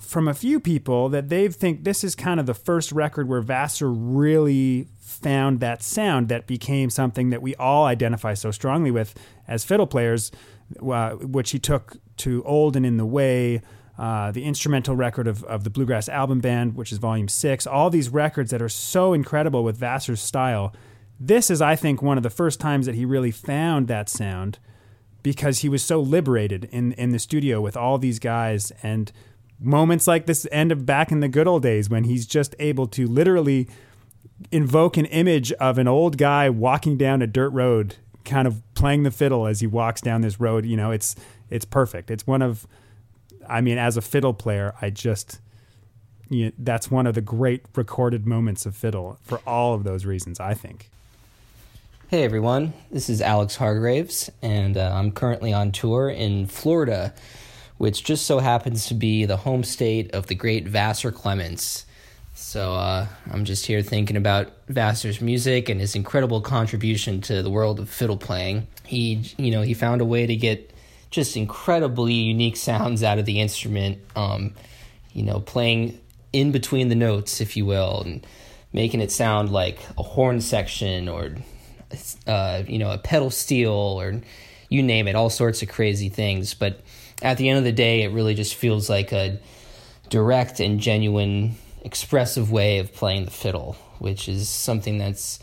from 0.00 0.28
a 0.28 0.34
few 0.34 0.60
people 0.60 1.08
that 1.08 1.28
they 1.28 1.48
think 1.48 1.84
this 1.84 2.04
is 2.04 2.14
kind 2.14 2.38
of 2.40 2.46
the 2.46 2.54
first 2.54 2.92
record 2.92 3.28
where 3.28 3.40
Vassar 3.40 3.90
really 3.90 4.88
found 4.98 5.60
that 5.60 5.82
sound 5.82 6.28
that 6.28 6.46
became 6.46 6.90
something 6.90 7.30
that 7.30 7.42
we 7.42 7.54
all 7.56 7.84
identify 7.84 8.34
so 8.34 8.50
strongly 8.50 8.90
with 8.90 9.14
as 9.46 9.64
fiddle 9.64 9.86
players, 9.86 10.30
uh, 10.82 11.10
which 11.12 11.50
he 11.50 11.58
took 11.58 11.96
to 12.18 12.42
Old 12.44 12.76
and 12.76 12.84
in 12.84 12.96
the 12.96 13.06
Way, 13.06 13.62
uh, 13.98 14.30
the 14.30 14.44
instrumental 14.44 14.94
record 14.94 15.26
of, 15.26 15.42
of 15.44 15.64
the 15.64 15.70
Bluegrass 15.70 16.08
Album 16.08 16.40
Band, 16.40 16.76
which 16.76 16.92
is 16.92 16.98
volume 16.98 17.28
six, 17.28 17.66
all 17.66 17.90
these 17.90 18.08
records 18.08 18.50
that 18.50 18.62
are 18.62 18.68
so 18.68 19.12
incredible 19.12 19.64
with 19.64 19.76
Vassar's 19.76 20.20
style. 20.20 20.72
This 21.18 21.50
is, 21.50 21.60
I 21.60 21.74
think, 21.74 22.00
one 22.00 22.16
of 22.16 22.22
the 22.22 22.30
first 22.30 22.60
times 22.60 22.86
that 22.86 22.94
he 22.94 23.04
really 23.04 23.32
found 23.32 23.88
that 23.88 24.08
sound 24.08 24.58
because 25.22 25.60
he 25.60 25.68
was 25.68 25.82
so 25.82 26.00
liberated 26.00 26.68
in, 26.70 26.92
in 26.92 27.10
the 27.10 27.18
studio 27.18 27.60
with 27.60 27.76
all 27.76 27.98
these 27.98 28.18
guys 28.18 28.70
and 28.82 29.10
moments 29.60 30.06
like 30.06 30.26
this 30.26 30.46
end 30.52 30.70
of 30.70 30.86
back 30.86 31.10
in 31.10 31.20
the 31.20 31.28
good 31.28 31.48
old 31.48 31.62
days 31.62 31.90
when 31.90 32.04
he's 32.04 32.26
just 32.26 32.54
able 32.60 32.86
to 32.86 33.06
literally 33.06 33.68
invoke 34.52 34.96
an 34.96 35.06
image 35.06 35.52
of 35.54 35.78
an 35.78 35.88
old 35.88 36.16
guy 36.16 36.48
walking 36.48 36.96
down 36.96 37.20
a 37.20 37.26
dirt 37.26 37.50
road 37.50 37.96
kind 38.28 38.46
of 38.46 38.62
playing 38.74 39.02
the 39.02 39.10
fiddle 39.10 39.46
as 39.46 39.60
he 39.60 39.66
walks 39.66 40.00
down 40.00 40.20
this 40.20 40.38
road 40.38 40.64
you 40.64 40.76
know 40.76 40.90
it's 40.90 41.16
it's 41.50 41.64
perfect. 41.64 42.10
It's 42.10 42.26
one 42.26 42.42
of 42.42 42.66
i 43.48 43.60
mean 43.60 43.78
as 43.78 43.96
a 43.96 44.02
fiddle 44.02 44.34
player 44.34 44.74
i 44.82 44.90
just 44.90 45.40
you 46.28 46.46
know, 46.46 46.52
that's 46.58 46.90
one 46.90 47.06
of 47.06 47.14
the 47.14 47.22
great 47.22 47.64
recorded 47.74 48.26
moments 48.26 48.66
of 48.66 48.76
fiddle 48.76 49.18
for 49.22 49.38
all 49.46 49.72
of 49.74 49.84
those 49.84 50.04
reasons 50.04 50.38
i 50.38 50.54
think. 50.54 50.90
Hey 52.08 52.24
everyone, 52.24 52.72
this 52.90 53.10
is 53.10 53.20
Alex 53.20 53.56
Hargreaves, 53.56 54.30
and 54.40 54.78
uh, 54.78 54.92
I'm 54.94 55.12
currently 55.12 55.52
on 55.52 55.72
tour 55.72 56.08
in 56.08 56.46
Florida, 56.46 57.12
which 57.76 58.02
just 58.02 58.24
so 58.26 58.38
happens 58.38 58.86
to 58.86 58.94
be 58.94 59.26
the 59.26 59.36
home 59.36 59.62
state 59.62 60.10
of 60.14 60.26
the 60.26 60.34
great 60.34 60.66
Vassar 60.66 61.12
Clements. 61.12 61.84
So 62.40 62.72
uh, 62.74 63.08
I'm 63.30 63.44
just 63.44 63.66
here 63.66 63.82
thinking 63.82 64.16
about 64.16 64.52
Vassar's 64.68 65.20
music 65.20 65.68
and 65.68 65.80
his 65.80 65.96
incredible 65.96 66.40
contribution 66.40 67.20
to 67.22 67.42
the 67.42 67.50
world 67.50 67.80
of 67.80 67.90
fiddle 67.90 68.16
playing. 68.16 68.68
He, 68.86 69.34
you 69.36 69.50
know, 69.50 69.62
he 69.62 69.74
found 69.74 70.00
a 70.00 70.04
way 70.04 70.24
to 70.24 70.36
get 70.36 70.72
just 71.10 71.36
incredibly 71.36 72.14
unique 72.14 72.56
sounds 72.56 73.02
out 73.02 73.18
of 73.18 73.26
the 73.26 73.40
instrument. 73.40 73.98
Um, 74.14 74.54
you 75.12 75.24
know, 75.24 75.40
playing 75.40 76.00
in 76.32 76.52
between 76.52 76.88
the 76.88 76.94
notes, 76.94 77.40
if 77.40 77.56
you 77.56 77.66
will, 77.66 78.02
and 78.02 78.26
making 78.72 79.00
it 79.00 79.10
sound 79.10 79.50
like 79.50 79.80
a 79.98 80.02
horn 80.04 80.40
section 80.40 81.08
or 81.08 81.34
uh, 82.26 82.62
you 82.68 82.78
know, 82.78 82.92
a 82.92 82.98
pedal 82.98 83.30
steel 83.30 83.72
or 83.72 84.22
you 84.68 84.82
name 84.82 85.08
it, 85.08 85.16
all 85.16 85.28
sorts 85.28 85.60
of 85.62 85.68
crazy 85.68 86.08
things. 86.08 86.54
But 86.54 86.80
at 87.20 87.36
the 87.36 87.48
end 87.48 87.58
of 87.58 87.64
the 87.64 87.72
day, 87.72 88.04
it 88.04 88.12
really 88.12 88.34
just 88.34 88.54
feels 88.54 88.88
like 88.88 89.12
a 89.12 89.40
direct 90.08 90.60
and 90.60 90.78
genuine, 90.78 91.56
expressive 91.88 92.52
way 92.52 92.80
of 92.80 92.92
playing 92.92 93.24
the 93.24 93.30
fiddle, 93.30 93.74
which 93.98 94.28
is 94.28 94.46
something 94.46 94.98
that's 94.98 95.38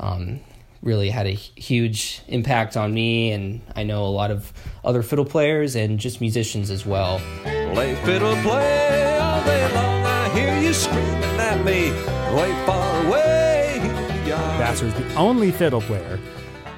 um, 0.00 0.40
really 0.82 1.08
had 1.08 1.24
a 1.28 1.30
huge 1.30 2.20
impact 2.26 2.76
on 2.76 2.92
me, 2.92 3.30
and 3.30 3.60
I 3.76 3.84
know 3.84 4.04
a 4.04 4.10
lot 4.10 4.32
of 4.32 4.52
other 4.84 5.04
fiddle 5.04 5.24
players 5.24 5.76
and 5.76 6.00
just 6.00 6.20
musicians 6.20 6.68
as 6.68 6.84
well. 6.84 7.20
Play 7.44 7.94
fiddle, 8.04 8.34
play 8.42 9.18
all 9.20 9.44
day 9.44 9.72
long. 9.72 10.04
I 10.04 10.28
hear 10.30 10.60
you 10.60 10.72
screaming 10.72 11.22
at 11.38 11.64
me, 11.64 11.92
way 12.36 12.50
far 12.66 13.06
away. 13.06 13.78
Vassar 14.58 14.86
is 14.86 14.94
the 14.94 15.14
only 15.14 15.52
fiddle 15.52 15.80
player 15.80 16.18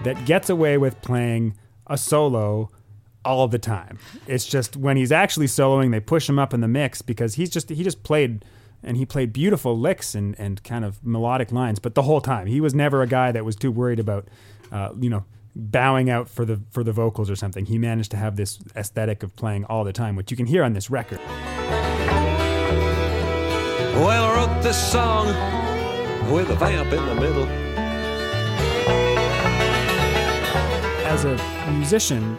that 0.05 0.27
gets 0.27 0.51
away 0.51 0.77
with 0.77 1.01
playing 1.01 1.57
a 1.87 1.97
solo 1.97 2.71
all 3.25 3.49
the 3.49 3.59
time. 3.59 3.99
It's 4.27 4.45
just 4.45 4.77
when 4.77 4.99
he's 4.99 5.11
actually 5.11 5.47
soloing, 5.47 5.91
they 5.91 6.01
push 6.01 6.29
him 6.29 6.39
up 6.39 6.53
in 6.53 6.61
the 6.61 6.69
mix 6.69 7.01
because 7.01 7.37
he's 7.37 7.49
just 7.49 7.71
he 7.71 7.83
just 7.83 8.03
played 8.03 8.45
and 8.87 8.97
he 8.97 9.05
played 9.05 9.33
beautiful 9.33 9.79
licks 9.79 10.15
and, 10.15 10.39
and 10.39 10.63
kind 10.63 10.85
of 10.85 11.05
melodic 11.05 11.51
lines, 11.51 11.79
but 11.81 11.95
the 11.95 12.03
whole 12.03 12.21
time 12.21 12.47
he 12.47 12.61
was 12.61 12.73
never 12.75 13.03
a 13.03 13.07
guy 13.07 13.33
that 13.33 13.45
was 13.45 13.57
too 13.57 13.73
worried 13.73 13.99
about, 13.99 14.29
uh, 14.71 14.91
you 14.99 15.11
know, 15.11 15.25
bowing 15.55 16.09
out 16.09 16.29
for 16.29 16.45
the 16.45 16.61
for 16.71 16.85
the 16.85 16.93
vocals 16.93 17.29
or 17.29 17.37
something. 17.37 17.67
He 17.67 17.79
managed 17.79 18.13
to 18.13 18.17
have 18.17 18.37
this 18.37 18.61
aesthetic 18.77 19.23
of 19.23 19.35
playing 19.35 19.65
all 19.65 19.85
the 19.85 19.93
time, 19.93 20.15
which 20.15 20.31
you 20.31 20.37
can 20.37 20.47
hear 20.47 20.63
on 20.63 20.73
this 20.73 20.89
record. 20.89 21.19
Well, 23.97 24.25
I 24.25 24.37
wrote 24.37 24.63
this 24.63 24.79
song 24.93 25.27
with 26.33 26.49
a 26.51 26.57
vamp 26.57 26.93
in 26.93 27.05
the 27.07 27.15
middle. 27.17 27.47
As 31.07 31.25
a 31.25 31.37
musician, 31.73 32.39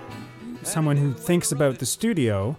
someone 0.63 0.95
who 0.97 1.13
thinks 1.13 1.51
about 1.51 1.79
the 1.79 1.85
studio, 1.85 2.55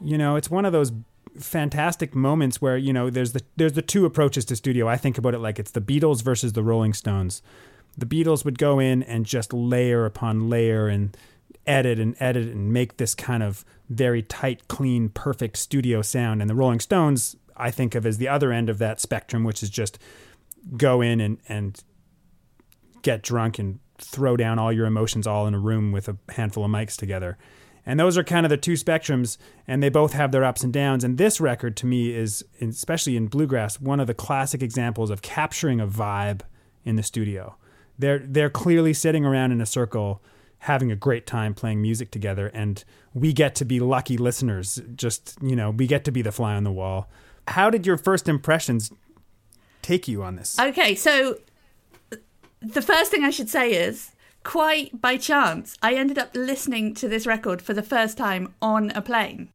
you 0.00 0.18
know, 0.18 0.36
it's 0.36 0.50
one 0.50 0.64
of 0.64 0.72
those 0.72 0.92
fantastic 1.38 2.14
moments 2.14 2.60
where 2.60 2.76
you 2.76 2.92
know 2.92 3.10
there's 3.10 3.32
the 3.32 3.42
there's 3.56 3.72
the 3.72 3.82
two 3.82 4.04
approaches 4.04 4.44
to 4.46 4.56
studio. 4.56 4.88
I 4.88 4.96
think 4.96 5.18
about 5.18 5.34
it 5.34 5.38
like 5.38 5.58
it's 5.58 5.70
the 5.70 5.80
Beatles 5.80 6.22
versus 6.22 6.52
the 6.52 6.62
Rolling 6.62 6.92
Stones. 6.92 7.42
The 7.96 8.06
Beatles 8.06 8.44
would 8.44 8.58
go 8.58 8.78
in 8.78 9.02
and 9.02 9.24
just 9.24 9.52
layer 9.52 10.04
upon 10.04 10.48
layer 10.48 10.88
and 10.88 11.16
edit 11.66 11.98
and 11.98 12.16
edit 12.20 12.48
and 12.48 12.72
make 12.72 12.96
this 12.96 13.14
kind 13.14 13.42
of 13.42 13.64
very 13.88 14.22
tight, 14.22 14.68
clean, 14.68 15.08
perfect 15.08 15.56
studio 15.56 16.02
sound. 16.02 16.40
And 16.40 16.50
the 16.50 16.54
Rolling 16.54 16.80
Stones, 16.80 17.36
I 17.56 17.70
think 17.70 17.94
of 17.94 18.04
as 18.04 18.18
the 18.18 18.28
other 18.28 18.52
end 18.52 18.68
of 18.68 18.78
that 18.78 19.00
spectrum, 19.00 19.44
which 19.44 19.62
is 19.62 19.70
just 19.70 19.98
go 20.76 21.00
in 21.00 21.20
and 21.20 21.38
and 21.48 21.82
get 23.02 23.22
drunk 23.22 23.58
and 23.58 23.78
throw 23.98 24.36
down 24.36 24.58
all 24.58 24.72
your 24.72 24.86
emotions 24.86 25.26
all 25.26 25.46
in 25.46 25.54
a 25.54 25.58
room 25.58 25.92
with 25.92 26.08
a 26.08 26.16
handful 26.30 26.64
of 26.64 26.70
mics 26.70 26.96
together. 26.96 27.38
And 27.86 28.00
those 28.00 28.16
are 28.16 28.24
kind 28.24 28.46
of 28.46 28.50
the 28.50 28.56
two 28.56 28.72
spectrums, 28.72 29.36
and 29.66 29.82
they 29.82 29.90
both 29.90 30.14
have 30.14 30.32
their 30.32 30.44
ups 30.44 30.62
and 30.62 30.72
downs. 30.72 31.04
And 31.04 31.18
this 31.18 31.40
record, 31.40 31.76
to 31.78 31.86
me, 31.86 32.14
is, 32.14 32.44
especially 32.60 33.16
in 33.16 33.26
bluegrass, 33.26 33.80
one 33.80 34.00
of 34.00 34.06
the 34.06 34.14
classic 34.14 34.62
examples 34.62 35.10
of 35.10 35.22
capturing 35.22 35.80
a 35.80 35.86
vibe 35.86 36.40
in 36.84 36.96
the 36.96 37.02
studio. 37.02 37.56
They're 37.98 38.18
they're 38.18 38.50
clearly 38.50 38.92
sitting 38.92 39.24
around 39.24 39.52
in 39.52 39.60
a 39.60 39.66
circle, 39.66 40.22
having 40.60 40.90
a 40.90 40.96
great 40.96 41.26
time 41.26 41.54
playing 41.54 41.80
music 41.80 42.10
together, 42.10 42.48
and 42.48 42.82
we 43.12 43.32
get 43.32 43.54
to 43.56 43.64
be 43.64 43.80
lucky 43.80 44.16
listeners. 44.16 44.80
Just 44.96 45.38
you 45.42 45.54
know, 45.54 45.70
we 45.70 45.86
get 45.86 46.04
to 46.06 46.10
be 46.10 46.22
the 46.22 46.32
fly 46.32 46.54
on 46.54 46.64
the 46.64 46.72
wall. 46.72 47.08
How 47.48 47.70
did 47.70 47.86
your 47.86 47.98
first 47.98 48.28
impressions 48.28 48.90
take 49.82 50.08
you 50.08 50.22
on 50.22 50.36
this? 50.36 50.58
Okay, 50.58 50.94
so 50.94 51.38
the 52.62 52.82
first 52.82 53.10
thing 53.10 53.22
I 53.22 53.30
should 53.30 53.50
say 53.50 53.72
is 53.72 54.10
quite 54.44 55.00
by 55.00 55.16
chance, 55.16 55.76
I 55.82 55.94
ended 55.94 56.18
up 56.18 56.30
listening 56.34 56.94
to 56.94 57.08
this 57.08 57.26
record 57.26 57.60
for 57.60 57.74
the 57.74 57.82
first 57.82 58.16
time 58.16 58.54
on 58.62 58.90
a 58.90 59.02
plane. 59.02 59.48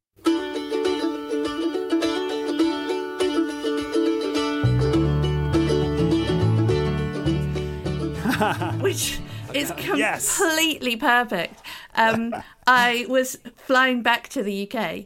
Which 8.80 9.19
is 9.54 9.73
Yes. 9.95 10.38
completely 10.38 10.95
perfect. 10.95 11.62
Um, 11.95 12.34
I 12.67 13.06
was 13.10 13.38
flying 13.56 14.02
back 14.02 14.30
to 14.30 14.43
the 14.43 14.69
UK 14.69 15.06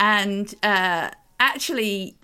and 0.00 0.54
uh, 0.62 1.10
actually 1.38 2.16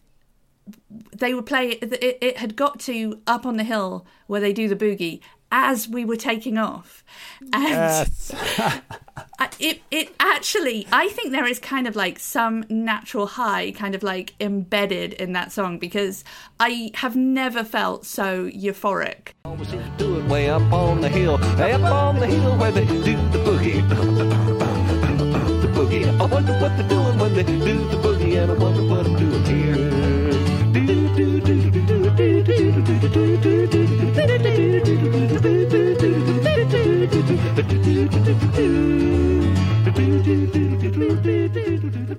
they 1.17 1.35
would 1.35 1.47
play 1.47 1.71
it, 1.71 2.19
it 2.23 2.37
had 2.39 2.57
got 2.57 2.81
to 2.81 3.21
up 3.27 3.47
on 3.47 3.57
the 3.57 3.65
hill 3.65 4.07
where 4.27 4.41
they 4.41 4.53
do 4.53 4.69
the 4.69 4.77
boogie 4.77 5.21
as 5.51 5.89
we 5.89 6.05
were 6.05 6.17
taking 6.17 6.59
off 6.59 7.03
and 7.53 8.11
I- 9.39 9.49
it 9.59 9.81
it 9.91 10.15
actually 10.21 10.87
I 10.93 11.09
think 11.09 11.33
there 11.33 11.47
is 11.47 11.59
kind 11.59 11.87
of 11.89 11.97
like 11.97 12.19
some 12.19 12.65
natural 12.69 13.27
high 13.27 13.73
kind 13.73 13.95
of 13.95 14.03
like 14.03 14.35
embedded 14.41 15.15
in 15.15 15.33
that 15.33 15.51
song 15.53 15.79
because 15.79 16.23
I 16.61 16.91
have 16.95 17.17
never 17.17 17.65
felt 17.65 18.05
so 18.05 18.47
euphoric 18.51 19.29
Always 19.45 19.69
seem 19.69 19.83
to 19.83 19.91
do 19.97 20.19
it 20.19 20.25
way 20.27 20.51
up 20.51 20.71
on 20.73 21.01
the 21.01 21.09
hill, 21.09 21.39
way 21.59 21.73
up 21.73 21.83
on 21.83 22.21
the 22.21 22.27
hill 22.27 22.57
where 22.59 22.71
they 22.71 22.85
do 22.85 23.03
the 23.03 23.39
boogie. 23.39 23.89
the 25.63 25.69
boogie. 25.69 26.07
I 26.21 26.25
wonder 26.27 26.53
what 26.61 26.77
they're 26.77 26.89
doing 26.89 27.19
when 27.19 27.35
they 27.35 27.43
do 27.45 27.68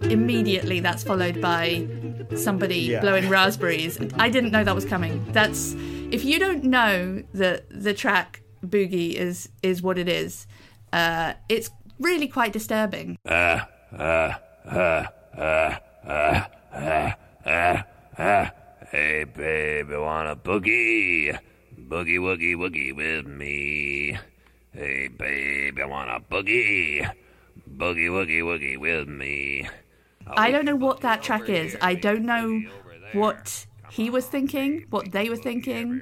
Immediately, 0.10 0.80
that's 0.80 1.04
followed 1.04 1.40
by 1.42 1.88
somebody 2.36 2.80
Yeah. 2.80 3.02
blowing 3.02 3.30
raspberries. 3.30 4.00
I 4.18 4.30
didn't 4.30 4.52
know 4.52 4.64
that 4.64 4.74
was 4.76 4.86
coming. 4.86 5.24
That's 5.32 5.76
if 6.12 6.26
you 6.26 6.40
don't 6.40 6.64
know 6.64 7.24
that 7.34 7.66
the 7.70 7.94
track 7.94 8.42
"Boogie" 8.66 9.14
is 9.14 9.50
is 9.62 9.82
what 9.82 9.98
it 9.98 10.08
is, 10.08 10.48
uh, 10.92 11.34
it's 11.50 11.70
really 12.00 12.28
quite 12.28 12.54
disturbing. 12.54 13.18
Uh, 13.26 13.60
uh, 13.98 14.34
uh, 14.66 15.06
hey, 18.92 19.24
baby, 19.24 19.96
wanna 19.96 20.36
boogie? 20.36 21.38
Boogie, 21.78 22.20
woogie, 22.20 22.56
woogie 22.56 22.96
with 22.96 23.26
me. 23.28 24.18
Hey, 24.74 25.08
baby, 25.08 25.82
I 25.82 25.86
wanna 25.86 26.20
boogie? 26.32 27.10
Boogie, 27.70 28.10
woogie, 28.10 28.42
woogie 28.42 28.78
with 28.78 29.08
me. 29.08 29.68
I 30.28 30.52
don't 30.52 30.66
know 30.66 30.76
what 30.76 31.02
that 31.02 31.24
track 31.24 31.50
is. 31.50 31.76
I 31.82 31.96
don't 31.96 32.24
know 32.26 32.62
what 33.14 33.66
he 33.90 34.10
was 34.10 34.26
thinking, 34.28 34.86
what 34.90 35.12
they 35.12 35.30
were 35.30 35.36
thinking. 35.38 36.02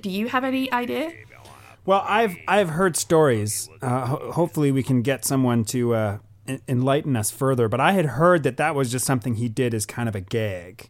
Do 0.00 0.10
you 0.10 0.28
have 0.28 0.44
any 0.44 0.70
idea? 0.72 1.12
Well, 1.86 2.02
I've 2.06 2.36
I've 2.48 2.70
heard 2.70 2.96
stories. 2.96 3.68
Uh, 3.82 4.06
ho- 4.06 4.32
hopefully, 4.32 4.72
we 4.72 4.82
can 4.82 5.02
get 5.02 5.24
someone 5.24 5.64
to 5.66 5.94
uh, 5.94 6.18
en- 6.46 6.62
enlighten 6.66 7.14
us 7.16 7.30
further. 7.30 7.68
But 7.68 7.80
I 7.80 7.92
had 7.92 8.06
heard 8.06 8.42
that 8.44 8.56
that 8.56 8.74
was 8.74 8.90
just 8.90 9.04
something 9.04 9.34
he 9.34 9.48
did 9.48 9.74
as 9.74 9.84
kind 9.84 10.08
of 10.08 10.14
a 10.14 10.20
gag. 10.20 10.88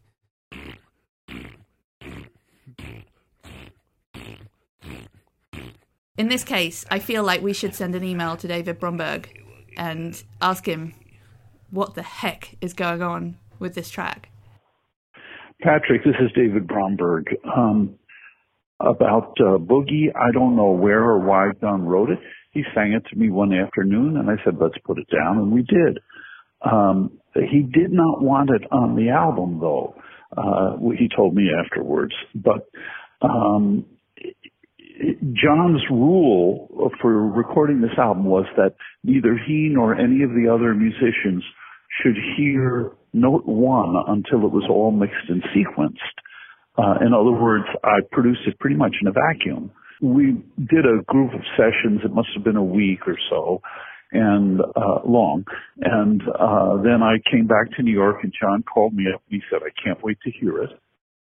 In 6.16 6.28
this 6.28 6.44
case, 6.44 6.84
I 6.92 7.00
feel 7.00 7.24
like 7.24 7.42
we 7.42 7.52
should 7.52 7.74
send 7.74 7.96
an 7.96 8.04
email 8.04 8.36
to 8.36 8.46
David 8.46 8.78
Bromberg 8.78 9.28
and 9.76 10.22
ask 10.40 10.64
him 10.64 10.94
what 11.70 11.96
the 11.96 12.02
heck 12.02 12.56
is 12.60 12.72
going 12.72 13.02
on 13.02 13.36
with 13.58 13.74
this 13.74 13.90
track. 13.90 14.28
Patrick, 15.60 16.04
this 16.04 16.14
is 16.20 16.30
David 16.36 16.68
Bromberg. 16.68 17.26
Um, 17.56 17.98
about 18.78 19.32
uh, 19.40 19.58
Boogie, 19.58 20.14
I 20.14 20.30
don't 20.32 20.54
know 20.54 20.70
where 20.70 21.02
or 21.02 21.18
why 21.18 21.50
Don 21.60 21.84
wrote 21.84 22.10
it. 22.10 22.18
He 22.52 22.62
sang 22.74 22.92
it 22.92 23.02
to 23.10 23.16
me 23.16 23.30
one 23.30 23.52
afternoon, 23.52 24.16
and 24.16 24.30
I 24.30 24.34
said, 24.44 24.54
let's 24.60 24.78
put 24.84 24.98
it 24.98 25.08
down, 25.10 25.38
and 25.38 25.50
we 25.50 25.62
did. 25.62 25.98
Um, 26.62 27.18
he 27.34 27.62
did 27.62 27.90
not 27.90 28.22
want 28.22 28.50
it 28.50 28.62
on 28.70 28.94
the 28.94 29.10
album, 29.10 29.58
though. 29.60 29.96
Uh, 30.36 30.76
he 30.96 31.08
told 31.14 31.34
me 31.34 31.48
afterwards. 31.64 32.14
But 32.34 32.68
um, 33.20 33.84
John's 35.32 35.82
rule 35.90 36.90
for 37.00 37.28
recording 37.28 37.80
this 37.80 37.98
album 37.98 38.24
was 38.24 38.46
that 38.56 38.74
neither 39.02 39.38
he 39.46 39.68
nor 39.72 39.94
any 39.94 40.22
of 40.22 40.30
the 40.30 40.48
other 40.52 40.74
musicians 40.74 41.42
should 42.02 42.16
hear 42.36 42.92
note 43.12 43.44
one 43.46 43.94
until 44.08 44.46
it 44.46 44.52
was 44.52 44.66
all 44.68 44.90
mixed 44.90 45.28
and 45.28 45.42
sequenced. 45.54 45.96
Uh, 46.76 47.04
in 47.04 47.12
other 47.12 47.32
words, 47.32 47.64
I 47.82 48.00
produced 48.12 48.40
it 48.46 48.58
pretty 48.58 48.76
much 48.76 48.94
in 49.00 49.08
a 49.08 49.12
vacuum. 49.12 49.70
We 50.00 50.42
did 50.58 50.84
a 50.84 51.02
group 51.06 51.32
of 51.32 51.40
sessions. 51.56 52.00
It 52.04 52.12
must 52.12 52.28
have 52.34 52.44
been 52.44 52.56
a 52.56 52.64
week 52.64 53.06
or 53.06 53.16
so 53.30 53.62
and 54.12 54.60
uh, 54.60 55.00
long. 55.04 55.44
And 55.80 56.22
uh, 56.22 56.82
then 56.82 57.02
I 57.02 57.18
came 57.30 57.46
back 57.46 57.76
to 57.76 57.82
New 57.82 57.92
York, 57.92 58.18
and 58.22 58.32
John 58.40 58.62
called 58.62 58.94
me 58.94 59.04
up. 59.12 59.22
and 59.30 59.40
He 59.40 59.42
said, 59.50 59.60
"I 59.62 59.70
can't 59.82 60.02
wait 60.02 60.18
to 60.24 60.30
hear 60.30 60.62
it." 60.62 60.70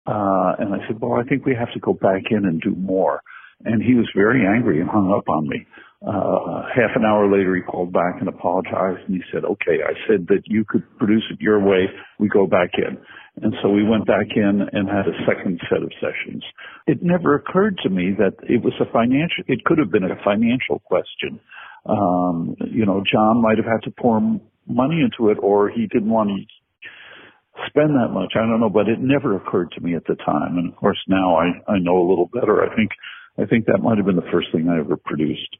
Uh, 0.05 0.53
and 0.59 0.73
I 0.73 0.85
said, 0.87 0.99
"Well, 0.99 1.13
I 1.13 1.23
think 1.27 1.45
we 1.45 1.55
have 1.55 1.71
to 1.73 1.79
go 1.79 1.93
back 1.93 2.23
in 2.31 2.45
and 2.45 2.61
do 2.61 2.75
more." 2.75 3.21
And 3.63 3.81
he 3.81 3.95
was 3.95 4.09
very 4.15 4.45
angry 4.45 4.81
and 4.81 4.89
hung 4.89 5.11
up 5.11 5.27
on 5.29 5.47
me. 5.47 5.65
Uh, 6.05 6.67
half 6.75 6.91
an 6.95 7.05
hour 7.05 7.25
later, 7.31 7.55
he 7.55 7.61
called 7.61 7.91
back 7.91 8.19
and 8.19 8.27
apologized, 8.27 9.01
and 9.07 9.15
he 9.15 9.23
said, 9.31 9.43
"Okay, 9.43 9.81
I 9.81 9.93
said 10.07 10.27
that 10.27 10.43
you 10.45 10.63
could 10.67 10.83
produce 10.99 11.23
it 11.31 11.41
your 11.41 11.59
way. 11.59 11.89
We 12.19 12.27
go 12.27 12.45
back 12.45 12.71
in." 12.77 12.97
And 13.41 13.53
so 13.61 13.69
we 13.69 13.83
went 13.83 14.05
back 14.05 14.27
in 14.35 14.61
and 14.71 14.87
had 14.87 15.07
a 15.07 15.25
second 15.27 15.59
set 15.69 15.83
of 15.83 15.91
sessions. 15.99 16.43
It 16.87 17.03
never 17.03 17.35
occurred 17.35 17.77
to 17.83 17.89
me 17.89 18.11
that 18.17 18.33
it 18.47 18.63
was 18.63 18.73
a 18.79 18.85
financial, 18.91 19.43
it 19.47 19.65
could 19.65 19.77
have 19.77 19.91
been 19.91 20.05
a 20.05 20.15
financial 20.23 20.79
question. 20.85 21.39
Um, 21.85 22.55
you 22.71 22.85
know, 22.85 23.03
John 23.11 23.41
might 23.41 23.57
have 23.57 23.65
had 23.65 23.83
to 23.83 23.91
pour 23.91 24.21
money 24.67 25.01
into 25.01 25.31
it 25.31 25.37
or 25.41 25.69
he 25.69 25.87
didn't 25.87 26.09
want 26.09 26.29
to 26.29 27.67
spend 27.67 27.91
that 27.91 28.13
much. 28.13 28.33
I 28.35 28.39
don't 28.39 28.59
know, 28.59 28.69
but 28.69 28.87
it 28.87 28.99
never 28.99 29.35
occurred 29.35 29.71
to 29.71 29.81
me 29.81 29.95
at 29.95 30.05
the 30.07 30.15
time. 30.15 30.57
And 30.57 30.71
of 30.71 30.75
course 30.77 30.97
now 31.07 31.35
I, 31.35 31.73
I 31.73 31.79
know 31.79 31.97
a 31.97 32.07
little 32.07 32.29
better. 32.33 32.63
I 32.63 32.73
think, 32.75 32.91
I 33.37 33.45
think 33.45 33.65
that 33.65 33.79
might 33.81 33.97
have 33.97 34.05
been 34.05 34.15
the 34.15 34.31
first 34.31 34.47
thing 34.51 34.69
I 34.69 34.79
ever 34.79 34.97
produced. 34.97 35.57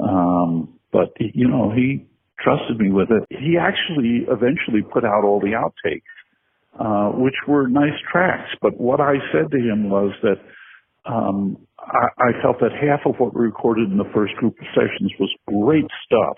Um, 0.00 0.78
but 0.92 1.14
you 1.18 1.48
know, 1.48 1.70
he 1.74 2.06
trusted 2.40 2.78
me 2.78 2.90
with 2.90 3.08
it. 3.10 3.24
He 3.30 3.56
actually 3.58 4.26
eventually 4.28 4.82
put 4.82 5.04
out 5.04 5.24
all 5.24 5.40
the 5.40 5.54
outtakes 5.54 6.02
uh, 6.78 7.10
which 7.10 7.34
were 7.46 7.68
nice 7.68 7.98
tracks. 8.10 8.50
But 8.60 8.80
what 8.80 9.00
I 9.00 9.14
said 9.32 9.50
to 9.50 9.58
him 9.58 9.90
was 9.90 10.12
that 10.22 10.40
um, 11.04 11.58
I, 11.78 12.06
I 12.18 12.42
felt 12.42 12.60
that 12.60 12.70
half 12.72 13.00
of 13.06 13.18
what 13.18 13.34
we 13.34 13.44
recorded 13.44 13.90
in 13.90 13.98
the 13.98 14.08
first 14.14 14.34
group 14.36 14.54
of 14.58 14.66
sessions 14.74 15.12
was 15.18 15.30
great 15.46 15.90
stuff, 16.06 16.36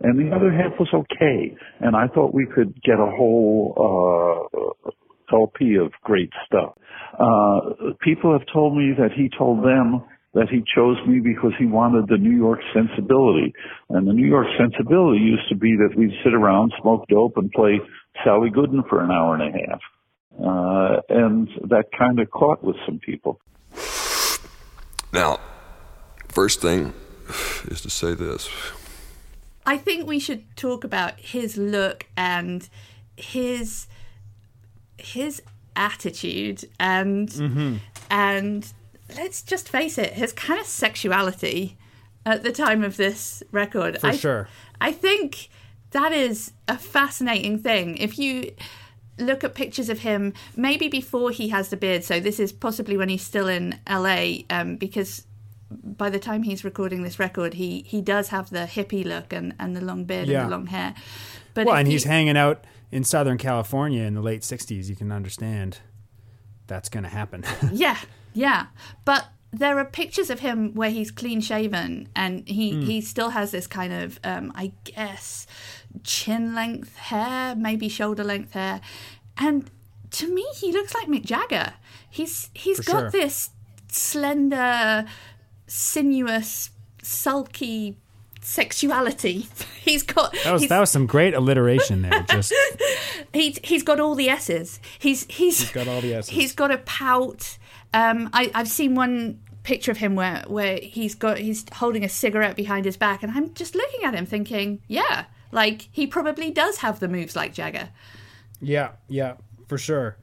and 0.00 0.18
the 0.18 0.34
other 0.34 0.52
half 0.52 0.78
was 0.78 0.88
okay. 0.94 1.56
And 1.80 1.96
I 1.96 2.06
thought 2.08 2.34
we 2.34 2.46
could 2.54 2.74
get 2.82 2.94
a 2.94 3.10
whole 3.10 4.48
uh, 4.54 5.34
LP 5.34 5.76
of 5.76 5.92
great 6.04 6.30
stuff. 6.46 6.74
Uh, 7.18 7.92
people 8.02 8.32
have 8.32 8.46
told 8.52 8.76
me 8.76 8.92
that 8.98 9.10
he 9.16 9.30
told 9.36 9.64
them 9.64 10.04
that 10.34 10.48
he 10.48 10.62
chose 10.74 10.96
me 11.06 11.20
because 11.20 11.52
he 11.58 11.66
wanted 11.66 12.08
the 12.08 12.16
New 12.16 12.36
York 12.36 12.60
sensibility. 12.74 13.52
And 13.90 14.08
the 14.08 14.12
New 14.12 14.26
York 14.26 14.46
sensibility 14.58 15.20
used 15.20 15.48
to 15.50 15.56
be 15.56 15.76
that 15.76 15.96
we'd 15.96 16.12
sit 16.24 16.32
around, 16.32 16.72
smoke 16.80 17.06
dope, 17.08 17.36
and 17.36 17.50
play 17.52 17.80
Sally 18.24 18.50
Gooden 18.50 18.88
for 18.88 19.02
an 19.02 19.10
hour 19.10 19.34
and 19.34 19.42
a 19.42 19.58
half. 19.58 19.80
Uh, 20.40 21.00
and 21.10 21.48
that 21.68 21.84
kind 21.96 22.18
of 22.18 22.30
caught 22.30 22.64
with 22.64 22.76
some 22.86 22.98
people. 22.98 23.38
Now, 25.12 25.40
first 26.28 26.62
thing 26.62 26.94
is 27.66 27.82
to 27.82 27.90
say 27.90 28.14
this. 28.14 28.48
I 29.66 29.76
think 29.76 30.06
we 30.06 30.18
should 30.18 30.56
talk 30.56 30.84
about 30.84 31.20
his 31.20 31.56
look 31.56 32.06
and 32.16 32.68
his 33.16 33.86
his 34.98 35.42
attitude 35.76 36.64
and 36.78 37.80
and 38.10 38.72
let's 39.16 39.42
just 39.42 39.68
face 39.68 39.98
it, 39.98 40.12
his 40.14 40.32
kind 40.32 40.60
of 40.60 40.66
sexuality 40.66 41.76
at 42.24 42.42
the 42.42 42.52
time 42.52 42.84
of 42.84 42.96
this 42.96 43.42
record. 43.50 44.00
For 44.00 44.08
I, 44.08 44.16
sure. 44.16 44.48
I 44.80 44.92
think 44.92 45.48
that 45.90 46.12
is 46.12 46.52
a 46.68 46.78
fascinating 46.78 47.58
thing. 47.58 47.96
If 47.98 48.18
you 48.18 48.52
look 49.18 49.44
at 49.44 49.54
pictures 49.54 49.88
of 49.88 50.00
him, 50.00 50.32
maybe 50.56 50.88
before 50.88 51.30
he 51.30 51.48
has 51.48 51.68
the 51.68 51.76
beard, 51.76 52.04
so 52.04 52.20
this 52.20 52.38
is 52.40 52.52
possibly 52.52 52.96
when 52.96 53.08
he's 53.08 53.22
still 53.22 53.48
in 53.48 53.78
LA, 53.88 54.42
um, 54.50 54.76
because 54.76 55.26
by 55.70 56.10
the 56.10 56.18
time 56.18 56.42
he's 56.42 56.64
recording 56.64 57.02
this 57.02 57.18
record, 57.18 57.54
he, 57.54 57.82
he 57.82 58.00
does 58.00 58.28
have 58.28 58.50
the 58.50 58.60
hippie 58.70 59.04
look 59.04 59.32
and, 59.32 59.54
and 59.58 59.76
the 59.76 59.80
long 59.80 60.04
beard 60.04 60.28
Yeah. 60.28 60.42
and 60.42 60.50
the 60.52 60.56
long 60.56 60.66
hair. 60.66 60.94
But 61.54 61.66
Well, 61.66 61.76
and 61.76 61.88
you- 61.88 61.92
he's 61.92 62.04
hanging 62.04 62.36
out 62.36 62.64
in 62.90 63.04
Southern 63.04 63.38
California 63.38 64.02
in 64.02 64.14
the 64.14 64.20
late 64.20 64.42
'60s. 64.42 64.88
You 64.88 64.96
can 64.96 65.10
understand 65.12 65.78
that's 66.66 66.88
going 66.88 67.04
to 67.04 67.08
happen. 67.10 67.42
Yeah, 67.72 67.96
yeah. 68.34 68.66
But 69.04 69.26
there 69.52 69.78
are 69.78 69.84
pictures 69.84 70.30
of 70.30 70.40
him 70.40 70.72
where 70.74 70.90
he's 70.90 71.10
clean 71.10 71.40
shaven 71.42 72.08
and 72.16 72.48
he, 72.48 72.72
Hmm. 72.72 72.80
he 72.82 73.00
still 73.02 73.30
has 73.30 73.50
this 73.50 73.66
kind 73.66 73.92
of, 73.92 74.18
um, 74.24 74.50
I 74.54 74.72
guess, 74.84 75.46
chin 76.04 76.54
length 76.54 76.96
hair, 76.96 77.54
maybe 77.54 77.88
shoulder 77.88 78.24
length 78.24 78.52
hair. 78.52 78.80
And 79.36 79.70
to 80.12 80.32
me, 80.34 80.44
he 80.56 80.72
looks 80.72 80.94
like 80.94 81.06
Mick 81.08 81.24
Jagger. 81.24 81.74
He's 82.08 82.48
He's 82.54 82.78
For 82.78 82.84
got 82.84 83.00
sure. 83.00 83.10
this 83.10 83.50
slender, 83.88 85.06
sinuous, 85.66 86.70
sulky 87.02 87.96
sexuality. 88.40 89.48
He's 89.80 90.02
got. 90.02 90.34
That 90.44 90.52
was 90.52 90.68
that 90.68 90.80
was 90.80 90.90
some 90.90 91.06
great 91.06 91.34
alliteration 91.34 92.02
there. 92.02 92.24
Just 92.30 92.52
he's 93.32 93.58
he's 93.64 93.82
got 93.82 94.00
all 94.00 94.14
the 94.14 94.28
S's. 94.28 94.80
He's 94.98 95.24
he's, 95.28 95.60
He's 95.60 95.70
got 95.72 95.88
all 95.88 96.00
the 96.00 96.14
S's. 96.14 96.30
He's 96.30 96.52
got 96.52 96.70
a 96.70 96.78
pout. 96.78 97.58
Um, 97.94 98.30
I 98.32 98.50
I've 98.54 98.68
seen 98.68 98.94
one 98.94 99.40
picture 99.62 99.90
of 99.90 99.98
him 99.98 100.14
where 100.14 100.44
where 100.46 100.78
he's 100.82 101.14
got 101.14 101.38
he's 101.38 101.64
holding 101.74 102.04
a 102.04 102.08
cigarette 102.08 102.56
behind 102.56 102.84
his 102.84 102.96
back, 102.96 103.22
and 103.22 103.32
I'm 103.32 103.52
just 103.54 103.74
looking 103.74 104.04
at 104.04 104.14
him 104.14 104.26
thinking, 104.26 104.80
yeah, 104.88 105.26
like 105.50 105.88
he 105.92 106.06
probably 106.06 106.50
does 106.50 106.78
have 106.78 107.00
the 107.00 107.08
moves 107.08 107.36
like 107.36 107.54
Jagger. 107.54 107.90
Yeah, 108.60 108.92
yeah, 109.08 109.34
for 109.68 109.78
sure. 109.78 110.16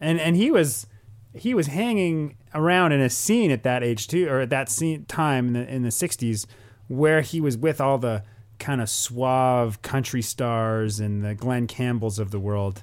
And 0.00 0.20
and 0.20 0.36
he 0.36 0.50
was 0.50 0.86
he 1.34 1.54
was 1.54 1.68
hanging 1.68 2.36
around 2.54 2.92
in 2.92 3.00
a 3.00 3.10
scene 3.10 3.50
at 3.50 3.62
that 3.62 3.82
age 3.82 4.08
too, 4.08 4.28
or 4.28 4.40
at 4.40 4.50
that 4.50 4.68
scene 4.68 5.04
time 5.06 5.48
in 5.48 5.52
the 5.54 5.74
in 5.74 5.82
the 5.82 5.90
'60s, 5.90 6.46
where 6.88 7.20
he 7.20 7.40
was 7.40 7.56
with 7.56 7.80
all 7.80 7.98
the 7.98 8.22
kind 8.58 8.80
of 8.80 8.90
suave 8.90 9.80
country 9.82 10.22
stars 10.22 11.00
and 11.00 11.24
the 11.24 11.34
Glenn 11.34 11.66
Campbells 11.66 12.18
of 12.18 12.30
the 12.30 12.40
world, 12.40 12.82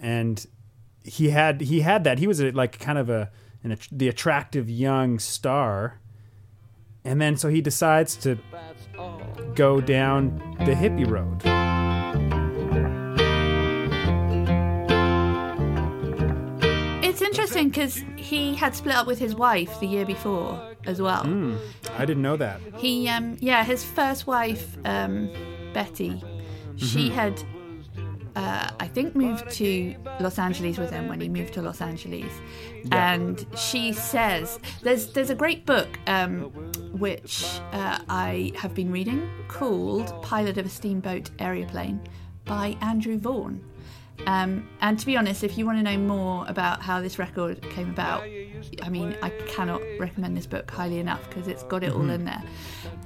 and 0.00 0.46
he 1.04 1.30
had 1.30 1.60
he 1.60 1.80
had 1.80 2.04
that. 2.04 2.18
He 2.18 2.26
was 2.26 2.40
a, 2.40 2.50
like 2.52 2.78
kind 2.78 2.98
of 2.98 3.08
a 3.10 3.30
an, 3.62 3.76
the 3.90 4.08
attractive 4.08 4.68
young 4.68 5.18
star, 5.18 6.00
and 7.04 7.20
then 7.20 7.36
so 7.36 7.48
he 7.48 7.60
decides 7.60 8.16
to 8.16 8.38
go 9.54 9.80
down 9.80 10.56
the 10.58 10.74
hippie 10.74 11.08
road. 11.08 11.42
It's 17.02 17.22
interesting 17.22 17.68
because 17.68 18.02
he 18.16 18.54
had 18.54 18.74
split 18.74 18.94
up 18.94 19.06
with 19.06 19.18
his 19.18 19.34
wife 19.34 19.80
the 19.80 19.86
year 19.86 20.06
before 20.06 20.74
as 20.86 21.02
well. 21.02 21.24
Mm, 21.24 21.58
I 21.98 22.04
didn't 22.04 22.22
know 22.22 22.36
that. 22.36 22.60
He, 22.76 23.08
um, 23.08 23.36
yeah, 23.40 23.64
his 23.64 23.84
first 23.84 24.26
wife, 24.26 24.76
um, 24.84 25.30
Betty, 25.74 26.22
she 26.76 27.08
mm-hmm. 27.08 27.14
had 27.14 27.44
uh, 28.36 28.70
I 28.78 28.86
think, 28.88 29.14
moved 29.16 29.50
to 29.52 29.94
Los 30.20 30.38
Angeles 30.38 30.78
with 30.78 30.90
him 30.90 31.08
when 31.08 31.20
he 31.20 31.28
moved 31.28 31.54
to 31.54 31.62
Los 31.62 31.80
Angeles, 31.80 32.32
Yeah. 32.84 33.12
and 33.14 33.46
she 33.56 33.92
says 33.92 34.58
there's 34.82 35.12
there's 35.12 35.30
a 35.30 35.34
great 35.34 35.66
book 35.66 35.98
um, 36.06 36.44
which 36.98 37.44
uh, 37.72 37.98
I 38.08 38.52
have 38.56 38.74
been 38.74 38.90
reading 38.92 39.28
called 39.48 40.22
Pilot 40.22 40.58
of 40.58 40.66
a 40.66 40.68
Steamboat 40.68 41.30
Aereo-Plain 41.38 42.00
by 42.44 42.76
Andrew 42.80 43.18
Vaughan. 43.18 43.64
Um, 44.26 44.68
and 44.82 44.98
to 44.98 45.06
be 45.06 45.16
honest, 45.16 45.44
if 45.44 45.56
you 45.56 45.64
want 45.64 45.78
to 45.78 45.82
know 45.82 45.96
more 45.96 46.44
about 46.46 46.82
how 46.82 47.00
this 47.00 47.18
record 47.18 47.62
came 47.70 47.88
about, 47.90 48.22
I 48.82 48.90
mean, 48.90 49.16
I 49.22 49.30
cannot 49.48 49.80
recommend 49.98 50.36
this 50.36 50.46
book 50.46 50.70
highly 50.70 50.98
enough 50.98 51.26
because 51.28 51.48
it's 51.48 51.62
got 51.62 51.82
it 51.82 51.92
all 51.92 52.10
in 52.10 52.26
there. 52.26 52.42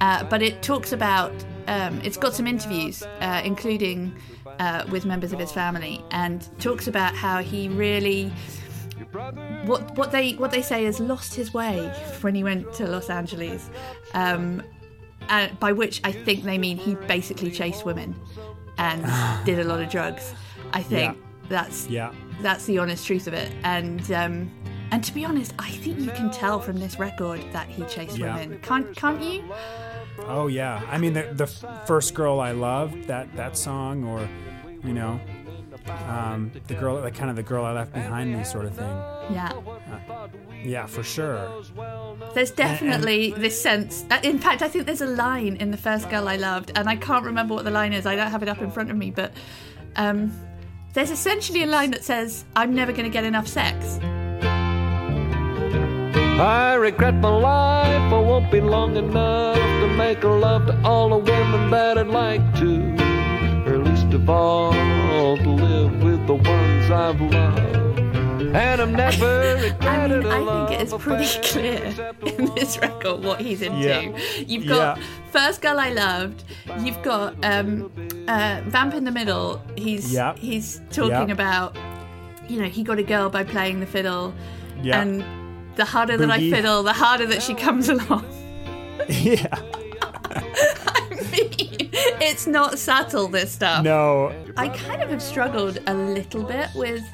Uh, 0.00 0.24
but 0.24 0.42
it 0.42 0.60
talks 0.60 0.92
about, 0.92 1.32
um, 1.68 2.00
it's 2.02 2.16
got 2.16 2.34
some 2.34 2.48
interviews, 2.48 3.04
uh, 3.20 3.40
including 3.44 4.12
uh, 4.58 4.84
with 4.90 5.04
members 5.04 5.32
of 5.32 5.38
his 5.38 5.52
family, 5.52 6.02
and 6.10 6.48
talks 6.60 6.86
about 6.86 7.14
how 7.14 7.42
he 7.42 7.68
really. 7.68 8.32
What, 9.64 9.96
what 9.96 10.10
they 10.12 10.32
what 10.32 10.50
they 10.50 10.62
say 10.62 10.86
is 10.86 10.98
lost 11.00 11.34
his 11.34 11.54
way 11.54 11.92
when 12.20 12.34
he 12.34 12.42
went 12.42 12.72
to 12.74 12.86
Los 12.86 13.10
Angeles, 13.10 13.70
um, 14.12 14.62
uh, 15.28 15.48
by 15.60 15.72
which 15.72 16.00
I 16.04 16.12
think 16.12 16.42
they 16.44 16.58
mean 16.58 16.76
he 16.76 16.94
basically 16.94 17.50
chased 17.50 17.84
women 17.84 18.14
and 18.78 19.04
did 19.46 19.58
a 19.60 19.64
lot 19.64 19.80
of 19.80 19.88
drugs. 19.88 20.34
I 20.72 20.82
think 20.82 21.16
that's 21.48 21.86
Yeah. 21.88 22.12
that's 22.40 22.64
the 22.66 22.78
honest 22.78 23.06
truth 23.06 23.26
of 23.26 23.34
it. 23.34 23.52
And 23.62 24.10
um, 24.12 24.50
and 24.90 25.02
to 25.04 25.14
be 25.14 25.24
honest, 25.24 25.54
I 25.58 25.70
think 25.70 26.00
you 26.00 26.10
can 26.10 26.30
tell 26.30 26.60
from 26.60 26.78
this 26.78 26.98
record 26.98 27.40
that 27.52 27.68
he 27.68 27.84
chased 27.84 28.18
Yeah. 28.18 28.36
women. 28.36 28.58
Can't 28.62 28.96
can't 28.96 29.22
you? 29.22 29.44
Oh 30.20 30.46
yeah. 30.46 30.82
I 30.90 30.98
mean, 30.98 31.12
the 31.12 31.28
the 31.32 31.46
first 31.86 32.14
girl 32.14 32.40
I 32.40 32.52
loved 32.52 33.04
that 33.08 33.34
that 33.36 33.56
song, 33.56 34.04
or 34.04 34.28
you 34.84 34.92
know, 34.94 35.20
um, 36.08 36.50
the 36.66 36.74
girl, 36.74 37.00
like 37.00 37.14
kind 37.14 37.30
of 37.30 37.36
the 37.36 37.42
girl 37.42 37.64
I 37.64 37.72
left 37.72 37.92
behind 37.92 38.32
me, 38.32 38.44
sort 38.44 38.64
of 38.66 38.74
thing. 38.74 38.96
Yeah. 39.32 39.52
Yeah, 40.64 40.86
for 40.86 41.02
sure. 41.02 41.62
There's 42.34 42.50
definitely 42.50 43.32
this 43.32 43.60
sense. 43.60 44.04
uh, 44.10 44.18
In 44.22 44.38
fact, 44.38 44.62
I 44.62 44.68
think 44.68 44.86
there's 44.86 45.02
a 45.02 45.06
line 45.06 45.56
in 45.56 45.70
the 45.70 45.76
first 45.76 46.08
girl 46.10 46.26
I 46.28 46.36
loved, 46.36 46.72
and 46.74 46.88
I 46.88 46.96
can't 46.96 47.24
remember 47.24 47.54
what 47.54 47.64
the 47.64 47.70
line 47.70 47.92
is. 47.92 48.06
I 48.06 48.16
don't 48.16 48.30
have 48.30 48.42
it 48.42 48.48
up 48.48 48.62
in 48.62 48.70
front 48.70 48.90
of 48.90 48.96
me, 48.96 49.10
but 49.10 49.32
um, 49.96 50.32
there's 50.94 51.10
essentially 51.10 51.62
a 51.64 51.66
line 51.66 51.90
that 51.90 52.02
says, 52.04 52.44
"I'm 52.56 52.74
never 52.74 52.92
going 52.92 53.04
to 53.04 53.10
get 53.10 53.24
enough 53.24 53.46
sex." 53.46 53.98
I 56.36 56.74
regret 56.74 57.14
my 57.14 57.28
life, 57.28 58.10
I 58.54 58.60
be 58.60 58.66
long 58.66 58.96
enough 58.96 59.56
to 59.56 59.88
make 59.96 60.22
love 60.22 60.66
to 60.66 60.80
all 60.84 61.08
the 61.08 61.18
women 61.18 61.70
that 61.70 61.98
I'd 61.98 62.06
like 62.06 62.40
to. 62.60 62.94
Or 63.66 63.78
least 63.78 64.14
of 64.14 64.30
all, 64.30 64.72
to 64.72 65.50
live 65.50 66.00
with 66.00 66.24
the 66.28 66.34
ones 66.34 66.88
I've 66.88 67.20
loved. 67.20 67.98
And 68.54 68.80
I'm 68.80 68.92
never 68.92 69.26
I 69.80 70.06
regretted 70.06 70.22
mean, 70.22 70.32
a 70.32 70.36
I 70.36 70.38
love 70.38 70.68
think 70.68 70.80
it 70.80 70.86
is 70.86 70.94
pretty 70.94 71.48
clear 71.48 72.14
in 72.38 72.54
this 72.54 72.78
record 72.78 73.24
what 73.24 73.40
he's 73.40 73.60
into. 73.60 73.76
Yeah. 73.88 74.16
You've 74.46 74.68
got 74.68 74.98
Yeah. 74.98 75.04
First 75.32 75.60
Girl 75.60 75.80
I 75.80 75.88
Loved. 75.90 76.44
You've 76.78 77.02
got 77.02 77.34
um, 77.44 77.90
uh, 78.28 78.60
Vamp 78.66 78.94
in 78.94 79.02
the 79.02 79.10
Middle. 79.10 79.60
He's 79.76 80.12
Yeah. 80.12 80.36
he's 80.36 80.80
talking 80.92 81.10
Yeah. 81.30 81.34
about, 81.34 81.76
you 82.46 82.60
know, 82.62 82.68
he 82.68 82.84
got 82.84 83.00
a 83.00 83.02
girl 83.02 83.28
by 83.30 83.42
playing 83.42 83.80
the 83.80 83.86
fiddle, 83.86 84.32
Yeah. 84.80 85.00
and 85.00 85.24
the 85.74 85.84
harder 85.84 86.16
that 86.16 86.30
I 86.30 86.38
fiddle, 86.38 86.84
the 86.84 86.92
harder 86.92 87.26
that 87.26 87.42
she 87.42 87.54
comes 87.54 87.88
along. 87.88 88.24
yeah. 89.08 89.60
it's 92.20 92.46
not 92.46 92.78
subtle. 92.78 93.28
This 93.28 93.52
stuff. 93.52 93.84
No. 93.84 94.34
I 94.56 94.68
kind 94.68 95.02
of 95.02 95.10
have 95.10 95.22
struggled 95.22 95.78
a 95.86 95.94
little 95.94 96.42
bit 96.42 96.68
with 96.74 97.04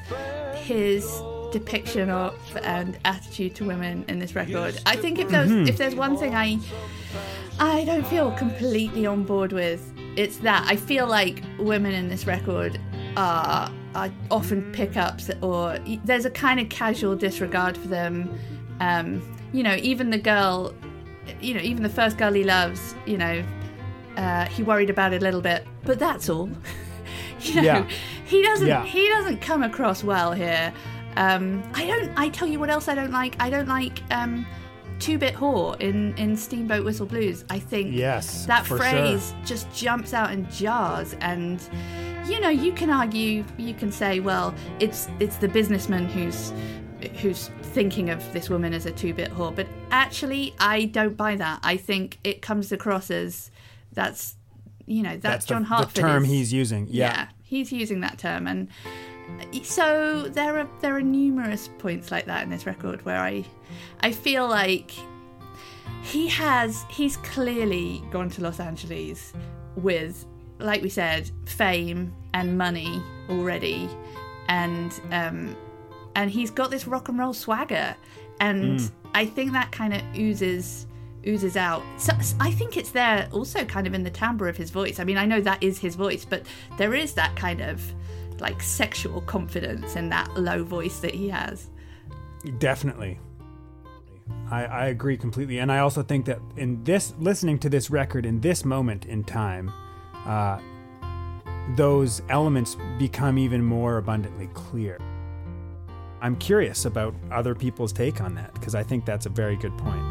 his 0.55 1.21
depiction 1.51 2.09
of 2.09 2.33
and 2.63 2.97
attitude 3.05 3.55
to 3.55 3.65
women 3.65 4.05
in 4.07 4.19
this 4.19 4.35
record. 4.35 4.79
I 4.85 4.95
think 4.95 5.19
if 5.19 5.29
there's 5.29 5.51
if 5.69 5.77
there's 5.77 5.95
one 5.95 6.17
thing 6.17 6.35
I 6.35 6.59
I 7.59 7.83
don't 7.85 8.07
feel 8.07 8.31
completely 8.31 9.05
on 9.05 9.23
board 9.23 9.51
with, 9.53 9.93
it's 10.15 10.37
that 10.37 10.65
I 10.67 10.75
feel 10.75 11.07
like 11.07 11.43
women 11.59 11.93
in 11.93 12.07
this 12.07 12.25
record 12.25 12.79
are 13.17 13.71
are 13.93 14.09
often 14.29 14.71
pickups 14.71 15.29
or 15.41 15.77
there's 16.05 16.25
a 16.25 16.31
kind 16.31 16.59
of 16.59 16.69
casual 16.69 17.15
disregard 17.15 17.77
for 17.77 17.87
them. 17.87 18.33
Um, 18.79 19.21
you 19.53 19.63
know, 19.63 19.75
even 19.75 20.09
the 20.09 20.17
girl, 20.17 20.73
you 21.39 21.53
know, 21.53 21.61
even 21.61 21.83
the 21.83 21.89
first 21.89 22.17
girl 22.17 22.33
he 22.33 22.43
loves, 22.43 22.95
you 23.05 23.17
know, 23.17 23.43
uh, 24.17 24.45
he 24.45 24.63
worried 24.63 24.89
about 24.89 25.13
it 25.13 25.21
a 25.21 25.25
little 25.25 25.41
bit, 25.41 25.65
but 25.83 25.99
that's 25.99 26.29
all. 26.29 26.49
you 27.41 27.55
know, 27.55 27.61
Yeah. 27.61 27.87
he 28.25 28.41
doesn't 28.43 28.67
Yeah. 28.67 28.83
he 28.85 29.07
doesn't 29.09 29.41
come 29.41 29.63
across 29.63 30.03
well 30.03 30.31
here. 30.33 30.73
Um, 31.17 31.61
I 31.73 31.85
don't. 31.85 32.11
I 32.17 32.29
tell 32.29 32.47
you 32.47 32.59
what 32.59 32.69
else 32.69 32.87
I 32.87 32.95
don't 32.95 33.11
like. 33.11 33.35
I 33.39 33.49
don't 33.49 33.67
like 33.67 34.01
um, 34.11 34.45
two 34.99 35.17
bit 35.17 35.33
whore 35.35 35.79
in 35.81 36.13
in 36.17 36.37
Steamboat 36.37 36.85
Whistle 36.85 37.05
Blues. 37.05 37.43
I 37.49 37.59
think 37.59 37.93
Yes, 37.93 38.45
that 38.45 38.65
for 38.65 38.77
phrase 38.77 39.33
just 39.45 39.71
jumps 39.73 40.13
out 40.13 40.31
and 40.31 40.49
jars 40.51 41.15
and. 41.21 41.61
You 42.27 42.39
know, 42.39 42.49
you 42.49 42.71
can 42.71 42.91
argue, 42.91 43.43
you 43.57 43.73
can 43.73 43.91
say, 43.91 44.19
well, 44.19 44.53
it's 44.79 45.09
it's 45.19 45.37
the 45.37 45.47
businessman 45.47 46.05
who's 46.05 46.53
who's 47.19 47.49
thinking 47.73 48.09
of 48.09 48.31
this 48.33 48.49
woman 48.49 48.73
as 48.73 48.85
a 48.85 48.91
two-bit 48.91 49.31
whore, 49.31 49.55
but 49.55 49.67
actually, 49.91 50.53
I 50.59 50.85
don't 50.85 51.15
buy 51.17 51.35
that. 51.35 51.59
I 51.63 51.77
think 51.77 52.17
it 52.23 52.41
comes 52.41 52.71
across 52.71 53.09
as 53.11 53.51
that's 53.93 54.35
you 54.85 55.03
know 55.03 55.11
that's, 55.11 55.21
That's 55.21 55.45
John 55.45 55.61
the, 55.63 55.67
Hartford. 55.69 55.95
the 55.95 56.01
term 56.01 56.23
is- 56.23 56.29
he's 56.29 56.53
using. 56.53 56.87
Yeah. 56.89 57.27
he's 57.43 57.71
using 57.71 58.01
that 58.01 58.17
term, 58.17 58.47
and 58.47 58.67
so 59.63 60.23
there 60.29 60.57
are 60.59 60.67
there 60.81 60.95
are 60.95 61.01
numerous 61.01 61.69
points 61.79 62.11
like 62.11 62.25
that 62.25 62.43
in 62.43 62.49
this 62.49 62.65
record 62.65 63.03
where 63.05 63.17
I 63.19 63.45
I 64.01 64.11
feel 64.11 64.47
like 64.47 64.91
he 66.03 66.27
has 66.27 66.83
he's 66.89 67.17
clearly 67.17 68.03
gone 68.11 68.29
to 68.31 68.41
Los 68.41 68.59
Angeles 68.59 69.33
with 69.75 70.25
like 70.59 70.81
we 70.81 70.89
said 70.89 71.29
fame 71.45 72.13
and 72.33 72.57
money 72.57 73.01
already 73.29 73.89
and 74.47 74.99
um 75.11 75.55
and 76.15 76.29
he's 76.29 76.51
got 76.51 76.71
this 76.71 76.87
rock 76.87 77.09
and 77.09 77.17
roll 77.17 77.33
swagger 77.33 77.95
and 78.39 78.91
I 79.13 79.25
think 79.25 79.51
that 79.53 79.71
kind 79.71 79.93
of 79.93 80.01
oozes 80.17 80.87
oozes 81.27 81.55
out 81.55 81.83
so 81.97 82.13
I 82.39 82.51
think 82.51 82.77
it's 82.77 82.91
there 82.91 83.29
also 83.31 83.63
kind 83.63 83.85
of 83.85 83.93
in 83.93 84.03
the 84.03 84.09
timbre 84.09 84.47
of 84.47 84.57
his 84.57 84.71
voice 84.71 84.99
I 84.99 85.03
mean 85.03 85.17
I 85.17 85.25
know 85.25 85.39
that 85.41 85.61
is 85.61 85.77
his 85.77 85.95
voice 85.95 86.25
but 86.25 86.45
there 86.77 86.95
is 86.95 87.13
that 87.13 87.35
kind 87.35 87.61
of 87.61 87.81
like 88.39 88.61
sexual 88.61 89.21
confidence 89.21 89.95
in 89.95 90.09
that 90.09 90.35
low 90.35 90.63
voice 90.63 90.99
that 90.99 91.13
he 91.13 91.29
has 91.29 91.69
Definitely. 92.57 93.19
I, 94.49 94.65
I 94.65 94.85
agree 94.87 95.17
completely. 95.17 95.59
And 95.59 95.71
I 95.71 95.79
also 95.79 96.03
think 96.03 96.25
that 96.25 96.39
in 96.57 96.83
this, 96.83 97.13
listening 97.19 97.59
to 97.59 97.69
this 97.69 97.89
record 97.89 98.25
in 98.25 98.41
this 98.41 98.65
moment 98.65 99.05
in 99.05 99.23
time, 99.23 99.71
uh, 100.25 100.59
those 101.75 102.21
elements 102.29 102.75
become 102.97 103.37
even 103.37 103.63
more 103.63 103.97
abundantly 103.97 104.47
clear. 104.53 104.99
I'm 106.21 106.35
curious 106.35 106.85
about 106.85 107.15
other 107.31 107.55
people's 107.55 107.91
take 107.91 108.21
on 108.21 108.35
that 108.35 108.53
because 108.53 108.75
I 108.75 108.83
think 108.83 109.05
that's 109.05 109.25
a 109.25 109.29
very 109.29 109.55
good 109.55 109.75
point. 109.77 110.01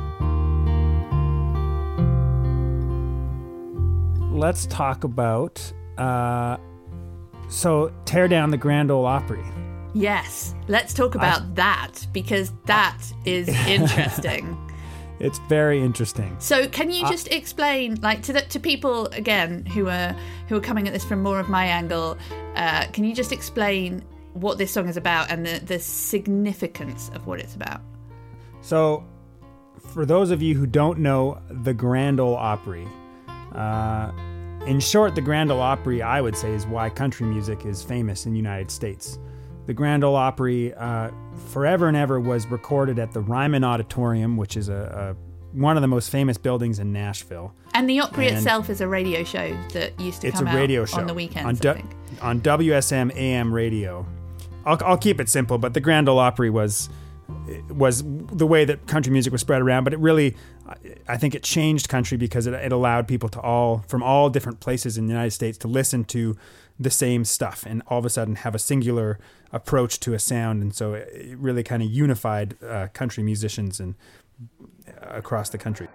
Let's 4.32 4.66
talk 4.66 5.04
about. 5.04 5.72
Uh, 5.96 6.56
so, 7.48 7.92
tear 8.04 8.26
down 8.26 8.50
the 8.50 8.56
Grand 8.56 8.90
Ole 8.90 9.04
Opry. 9.06 9.44
yes 9.92 10.54
let's 10.68 10.94
talk 10.94 11.16
about 11.16 11.56
that 11.56 12.06
because 12.12 12.52
that 12.66 13.02
is 13.24 13.48
interesting 13.66 14.56
It's 15.18 15.38
very 15.50 15.82
interesting. 15.82 16.34
So, 16.38 16.66
can 16.66 16.90
you 16.90 17.06
just 17.06 17.28
explain, 17.28 17.96
like, 18.00 18.22
to 18.22 18.32
the, 18.32 18.40
to 18.40 18.58
people 18.58 19.06
again 19.08 19.66
who 19.66 19.86
are 19.88 20.16
who 20.48 20.56
are 20.56 20.62
coming 20.62 20.86
at 20.86 20.94
this 20.94 21.04
from 21.04 21.22
more 21.22 21.38
of 21.38 21.50
my 21.50 21.66
angle? 21.66 22.16
Uh, 22.54 22.86
can 22.94 23.04
you 23.04 23.14
just 23.14 23.30
explain 23.30 24.02
what 24.34 24.58
this 24.58 24.70
song 24.72 24.88
is 24.88 24.96
about 24.96 25.30
and 25.30 25.44
the 25.46 25.58
the 25.64 25.78
significance 25.78 27.10
of 27.14 27.26
what 27.26 27.40
it's 27.40 27.54
about? 27.54 27.80
So, 28.62 29.04
for 29.92 30.04
those 30.06 30.30
of 30.30 30.42
you 30.42 30.54
who 30.54 30.66
don't 30.66 30.98
know 30.98 31.40
the 31.50 31.74
Grand 31.74 32.20
Ole 32.20 32.36
Opry, 32.36 32.86
uh, 33.54 34.12
in 34.66 34.78
short, 34.80 35.14
the 35.14 35.20
Grand 35.22 35.50
Ole 35.50 35.60
Opry, 35.60 36.02
I 36.02 36.20
would 36.20 36.36
say, 36.36 36.52
is 36.52 36.66
why 36.66 36.90
country 36.90 37.26
music 37.26 37.64
is 37.64 37.82
famous 37.82 38.26
in 38.26 38.32
the 38.32 38.38
United 38.38 38.70
States. 38.70 39.18
The 39.66 39.74
Grand 39.74 40.04
Ole 40.04 40.16
Opry, 40.16 40.74
uh, 40.74 41.10
forever 41.48 41.88
and 41.88 41.96
ever, 41.96 42.20
was 42.20 42.46
recorded 42.46 42.98
at 42.98 43.12
the 43.12 43.20
Ryman 43.20 43.64
Auditorium, 43.64 44.36
which 44.36 44.56
is 44.56 44.68
a, 44.68 45.14
a 45.16 45.56
one 45.56 45.76
of 45.76 45.80
the 45.80 45.88
most 45.88 46.10
famous 46.10 46.36
buildings 46.38 46.78
in 46.78 46.92
Nashville. 46.92 47.52
And 47.74 47.88
the 47.88 48.00
Opry 48.00 48.28
And- 48.28 48.36
itself 48.36 48.68
is 48.70 48.80
a 48.80 48.86
radio 48.88 49.24
show 49.24 49.56
that 49.72 49.98
used 50.00 50.20
to 50.20 50.28
It's 50.28 50.38
come 50.38 50.48
a 50.48 50.54
radio 50.54 50.82
out 50.82 50.88
show 50.90 50.98
on 50.98 51.06
the 51.06 51.14
weekends. 51.14 51.46
on, 51.46 51.54
du- 51.56 51.82
on 52.22 52.40
WSM 52.40 53.10
AM 53.16 53.52
radio, 53.52 54.06
I'll, 54.64 54.78
I'll 54.84 54.98
keep 54.98 55.20
it 55.20 55.28
simple, 55.28 55.58
but 55.58 55.74
the 55.74 55.80
Grand 55.80 56.08
Ole 56.08 56.18
Opry 56.18 56.50
was 56.50 56.88
was 57.68 58.02
the 58.04 58.46
way 58.46 58.64
that 58.64 58.86
country 58.86 59.12
music 59.12 59.32
was 59.32 59.40
spread 59.40 59.62
around. 59.62 59.84
But 59.84 59.92
it 59.92 59.98
really, 60.00 60.36
I 61.08 61.16
think 61.16 61.34
it 61.34 61.42
changed 61.42 61.88
country 61.88 62.16
because 62.16 62.46
it, 62.46 62.54
it 62.54 62.72
allowed 62.72 63.08
people 63.08 63.28
to 63.30 63.40
all 63.40 63.84
from 63.88 64.02
all 64.02 64.30
different 64.30 64.60
places 64.60 64.98
in 64.98 65.06
the 65.06 65.12
United 65.12 65.30
States 65.30 65.56
to 65.58 65.68
listen 65.68 66.04
to 66.06 66.36
the 66.78 66.90
same 66.90 67.24
stuff 67.24 67.64
and 67.66 67.82
all 67.88 67.98
of 67.98 68.06
a 68.06 68.10
sudden 68.10 68.36
have 68.36 68.54
a 68.54 68.58
singular 68.58 69.18
approach 69.52 70.00
to 70.00 70.14
a 70.14 70.18
sound. 70.18 70.62
And 70.62 70.74
so 70.74 70.94
it 70.94 71.36
really 71.36 71.62
kind 71.62 71.82
of 71.82 71.90
unified 71.90 72.56
uh, 72.64 72.88
country 72.92 73.22
musicians 73.22 73.80
and 73.80 73.94
uh, 74.88 75.16
across 75.16 75.50
the 75.50 75.58
country. 75.58 75.88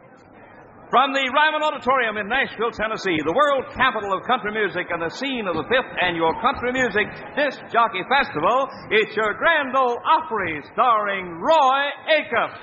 From 0.96 1.12
the 1.12 1.28
Ryman 1.28 1.60
Auditorium 1.62 2.16
in 2.16 2.30
Nashville, 2.30 2.72
Tennessee, 2.72 3.20
the 3.20 3.36
world 3.36 3.66
capital 3.76 4.16
of 4.16 4.24
country 4.24 4.54
music 4.54 4.88
and 4.92 5.02
the 5.04 5.10
scene 5.10 5.44
of 5.46 5.60
the 5.60 5.68
fifth 5.68 5.92
annual 6.02 6.32
Country 6.40 6.72
Music 6.72 7.04
Disc 7.36 7.60
Jockey 7.68 8.00
Festival, 8.08 8.72
it's 8.90 9.14
your 9.14 9.34
Grand 9.34 9.76
Ole 9.76 10.00
Opry 10.08 10.64
starring 10.72 11.36
Roy 11.44 11.92
Acuff. 12.16 12.56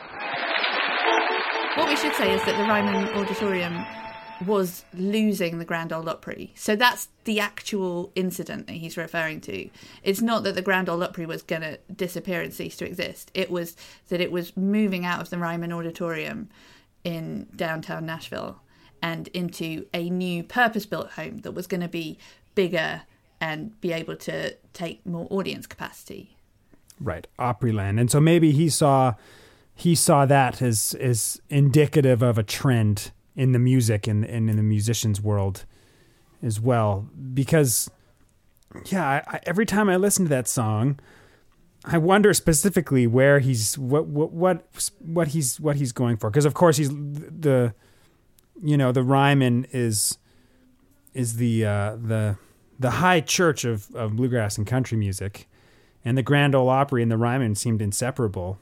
What 1.77 1.91
we 1.91 1.97
should 1.97 2.15
say 2.15 2.33
is 2.33 2.43
that 2.47 2.57
the 2.57 2.65
Ryman 2.65 3.13
Auditorium 3.13 3.85
was 4.47 4.87
losing 4.95 5.59
the 5.59 5.67
Grand 5.67 5.93
Ole 5.93 6.09
Opry. 6.09 6.55
So 6.57 6.75
that's 6.75 7.09
the 7.25 7.39
actual 7.39 8.13
incident 8.15 8.67
that 8.67 8.77
he's 8.77 8.97
referring 8.97 9.43
to. 9.43 9.69
It's 10.03 10.23
not 10.23 10.43
that 10.45 10.55
the 10.55 10.63
Grand 10.63 10.89
Ole 10.89 11.05
Opry 11.05 11.27
was 11.27 11.43
going 11.43 11.61
to 11.61 11.79
disappear 11.95 12.41
and 12.41 12.51
cease 12.51 12.77
to 12.79 12.87
exist. 12.87 13.31
It 13.35 13.51
was 13.51 13.77
that 14.09 14.23
it 14.23 14.33
was 14.33 14.57
moving 14.57 15.05
out 15.05 15.21
of 15.21 15.29
the 15.29 15.37
Ryman 15.37 15.71
Auditorium 15.71 16.49
in 17.05 17.49
downtown 17.55 18.07
Nashville 18.07 18.61
and 19.03 19.29
into 19.29 19.87
a 19.93 20.09
new 20.11 20.45
purpose 20.45 20.87
built 20.87 21.13
home 21.13 21.39
that 21.39 21.53
was 21.53 21.67
going 21.67 21.81
to 21.81 21.89
be 21.89 22.19
bigger 22.55 23.03
and 23.41 23.79
be 23.81 23.93
able 23.93 24.15
to 24.15 24.55
take 24.73 25.05
more 25.05 25.27
audience 25.31 25.67
capacity. 25.67 26.37
Right, 27.01 27.27
Opryland. 27.39 28.01
And 28.01 28.11
so 28.11 28.21
maybe 28.21 28.53
he 28.53 28.69
saw 28.69 29.15
he 29.75 29.95
saw 29.95 30.27
that 30.27 30.63
as 30.63 30.95
as 31.01 31.41
indicative 31.49 32.23
of 32.23 32.39
a 32.39 32.43
trend 32.43 33.11
in 33.35 33.53
the 33.53 33.59
music 33.59 34.07
and, 34.07 34.25
and 34.25 34.51
in 34.51 34.57
the 34.57 34.63
musicians 34.63 35.21
world 35.21 35.65
as 36.43 36.61
well 36.61 37.09
because 37.33 37.91
yeah 38.87 39.07
I, 39.09 39.37
I, 39.37 39.41
every 39.45 39.65
time 39.65 39.89
i 39.89 39.97
listen 39.97 40.25
to 40.27 40.29
that 40.31 40.49
song 40.49 40.99
I 41.85 41.99
wonder 41.99 42.33
specifically 42.33 43.07
where 43.07 43.41
he's 43.41 43.77
what 43.77 44.07
what 44.07 44.33
what 44.33 44.91
what 45.01 45.29
he's 45.29 45.59
what 45.59 45.77
he's 45.77 45.93
going 45.93 46.17
for 46.17 46.31
because 46.31 46.45
of 46.45 46.55
course 46.55 46.77
he's 46.77 46.91
the 46.91 47.75
you 48.63 48.77
know 48.77 48.93
the 48.93 49.03
Ryman 49.03 49.67
is 49.73 50.19
is 51.15 51.37
the 51.37 51.65
uh, 51.67 51.97
the 51.97 52.37
the 52.79 52.91
high 52.91 53.21
church 53.21 53.65
of, 53.65 53.95
of 53.95 54.17
bluegrass 54.17 54.59
and 54.59 54.67
country 54.67 54.97
music, 54.97 55.49
and 56.05 56.17
the 56.17 56.23
Grand 56.23 56.55
Ole 56.55 56.69
Opry 56.69 57.03
and 57.03 57.11
the 57.11 57.17
Ryman 57.17 57.55
seemed 57.55 57.83
inseparable. 57.83 58.59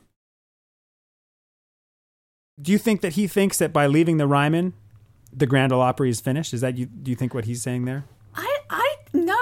Do 2.60 2.72
you 2.72 2.78
think 2.78 3.00
that 3.00 3.14
he 3.14 3.26
thinks 3.26 3.58
that 3.58 3.72
by 3.72 3.86
leaving 3.86 4.18
the 4.18 4.26
Ryman, 4.26 4.74
the 5.32 5.46
Grand 5.46 5.72
Ole 5.72 5.80
Opry 5.80 6.10
is 6.10 6.20
finished? 6.20 6.52
Is 6.52 6.60
that 6.60 6.76
you? 6.76 6.86
Do 6.86 7.10
you 7.10 7.16
think 7.16 7.34
what 7.34 7.44
he's 7.44 7.62
saying 7.62 7.84
there? 7.84 8.04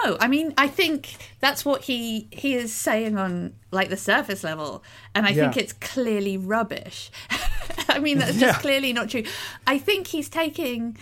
No, 0.04 0.16
I 0.20 0.28
mean, 0.28 0.54
I 0.56 0.68
think 0.68 1.16
that's 1.40 1.64
what 1.64 1.82
he 1.82 2.28
he 2.30 2.54
is 2.54 2.72
saying 2.72 3.16
on 3.16 3.54
like 3.70 3.88
the 3.88 3.96
surface 3.96 4.44
level, 4.44 4.82
and 5.14 5.26
I 5.26 5.30
yeah. 5.30 5.42
think 5.42 5.56
it's 5.56 5.72
clearly 5.72 6.36
rubbish. 6.36 7.10
I 7.88 7.98
mean, 7.98 8.18
that's 8.18 8.38
just 8.38 8.42
yeah. 8.42 8.60
clearly 8.60 8.92
not 8.92 9.10
true. 9.10 9.24
I 9.66 9.78
think 9.78 10.08
he's 10.08 10.28
taking. 10.28 10.96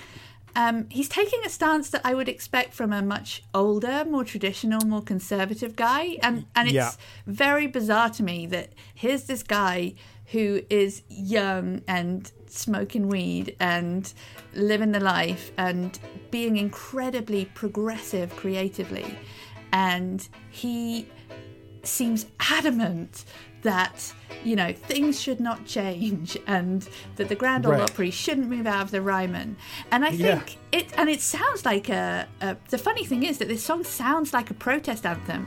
Um, 0.54 0.86
he's 0.88 1.10
taking 1.10 1.40
a 1.44 1.50
stance 1.50 1.90
that 1.90 2.00
I 2.02 2.14
would 2.14 2.30
expect 2.30 2.72
from 2.72 2.90
a 2.90 3.02
much 3.02 3.42
older, 3.52 4.06
more 4.06 4.24
traditional, 4.24 4.80
more 4.86 5.02
conservative 5.02 5.76
guy, 5.76 6.16
and 6.22 6.46
and 6.54 6.68
it's 6.68 6.74
yeah. 6.74 6.92
very 7.26 7.66
bizarre 7.66 8.08
to 8.10 8.22
me 8.22 8.46
that 8.46 8.70
here's 8.94 9.24
this 9.24 9.42
guy 9.42 9.94
who 10.32 10.62
is 10.70 11.02
young 11.08 11.82
and 11.86 12.32
smoking 12.56 13.08
weed 13.08 13.56
and 13.60 14.12
living 14.54 14.92
the 14.92 15.00
life 15.00 15.52
and 15.56 15.98
being 16.30 16.56
incredibly 16.56 17.44
progressive 17.46 18.34
creatively. 18.36 19.18
And 19.72 20.26
he 20.50 21.08
seems 21.82 22.26
adamant 22.40 23.24
that 23.62 24.12
you 24.44 24.54
know 24.54 24.72
things 24.72 25.20
should 25.20 25.40
not 25.40 25.66
change 25.66 26.38
and 26.46 26.88
that 27.16 27.28
the 27.28 27.34
Grand 27.34 27.66
Ole 27.66 27.72
right. 27.72 27.90
Opry 27.90 28.10
shouldn't 28.10 28.48
move 28.48 28.66
out 28.66 28.82
of 28.82 28.90
the 28.90 29.02
Ryman. 29.02 29.56
And 29.90 30.04
I 30.04 30.10
think 30.10 30.58
yeah. 30.72 30.78
it 30.78 30.98
and 30.98 31.08
it 31.08 31.20
sounds 31.20 31.64
like 31.64 31.88
a, 31.88 32.26
a. 32.40 32.56
The 32.70 32.78
funny 32.78 33.04
thing 33.04 33.24
is 33.24 33.38
that 33.38 33.48
this 33.48 33.62
song 33.62 33.84
sounds 33.84 34.32
like 34.32 34.50
a 34.50 34.54
protest 34.54 35.04
anthem. 35.04 35.46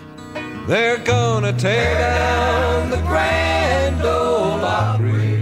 They're 0.67 0.97
gonna 0.97 1.53
tear 1.53 1.97
down 1.97 2.89
the 2.89 2.97
Grand 2.97 4.01
Ole 4.01 4.65
Opry. 4.65 5.38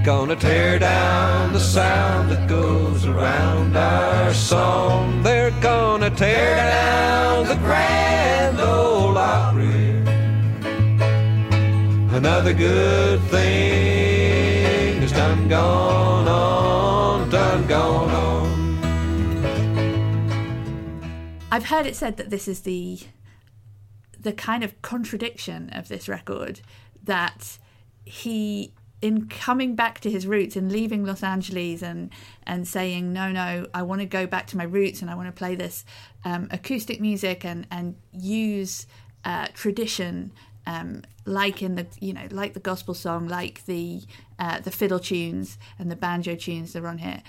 They're 0.00 0.16
gonna 0.16 0.34
tear 0.34 0.78
down 0.78 1.52
the 1.52 1.60
sound 1.60 2.30
that 2.30 2.48
goes 2.48 3.04
around 3.04 3.76
our 3.76 4.32
song. 4.32 5.22
They're 5.22 5.50
gonna 5.60 6.08
tear 6.08 6.56
down 6.56 7.46
the 7.46 7.56
Grand 7.56 8.58
Ole 8.58 9.18
Opry. 9.18 9.90
Another 12.16 12.54
good 12.54 13.20
thing 13.24 15.02
is 15.02 15.12
done 15.12 15.48
gone 15.48 16.26
on, 16.26 17.28
done 17.28 17.66
gone 17.66 18.10
on. 18.10 18.48
I've 21.52 21.66
heard 21.66 21.84
it 21.84 21.94
said 21.94 22.16
that 22.16 22.30
this 22.30 22.48
is 22.48 22.60
the 22.62 23.00
the 24.18 24.32
kind 24.32 24.64
of 24.64 24.80
contradiction 24.80 25.68
of 25.74 25.88
this 25.88 26.08
record 26.08 26.62
that 27.04 27.58
he 28.06 28.72
in 29.02 29.28
coming 29.28 29.74
back 29.74 30.00
to 30.00 30.10
his 30.10 30.26
roots 30.26 30.56
and 30.56 30.70
leaving 30.70 31.04
Los 31.04 31.22
Angeles 31.22 31.82
and 31.82 32.10
and 32.46 32.66
saying 32.66 33.12
no 33.12 33.32
no 33.32 33.66
I 33.72 33.82
want 33.82 34.00
to 34.00 34.06
go 34.06 34.26
back 34.26 34.46
to 34.48 34.56
my 34.56 34.64
roots 34.64 35.00
and 35.00 35.10
I 35.10 35.14
want 35.14 35.28
to 35.28 35.32
play 35.32 35.54
this 35.54 35.84
um, 36.24 36.48
acoustic 36.50 37.00
music 37.00 37.44
and 37.44 37.66
and 37.70 37.96
use 38.12 38.86
uh, 39.24 39.48
tradition 39.54 40.32
um, 40.66 41.02
like 41.24 41.62
in 41.62 41.76
the 41.76 41.86
you 42.00 42.12
know 42.12 42.26
like 42.30 42.54
the 42.54 42.60
gospel 42.60 42.94
song 42.94 43.26
like 43.26 43.64
the 43.66 44.02
uh, 44.38 44.60
the 44.60 44.70
fiddle 44.70 44.98
tunes 45.00 45.58
and 45.78 45.90
the 45.90 45.96
banjo 45.96 46.34
tunes 46.34 46.72
that 46.72 46.82
are 46.82 46.88
on 46.88 46.98
here. 46.98 47.22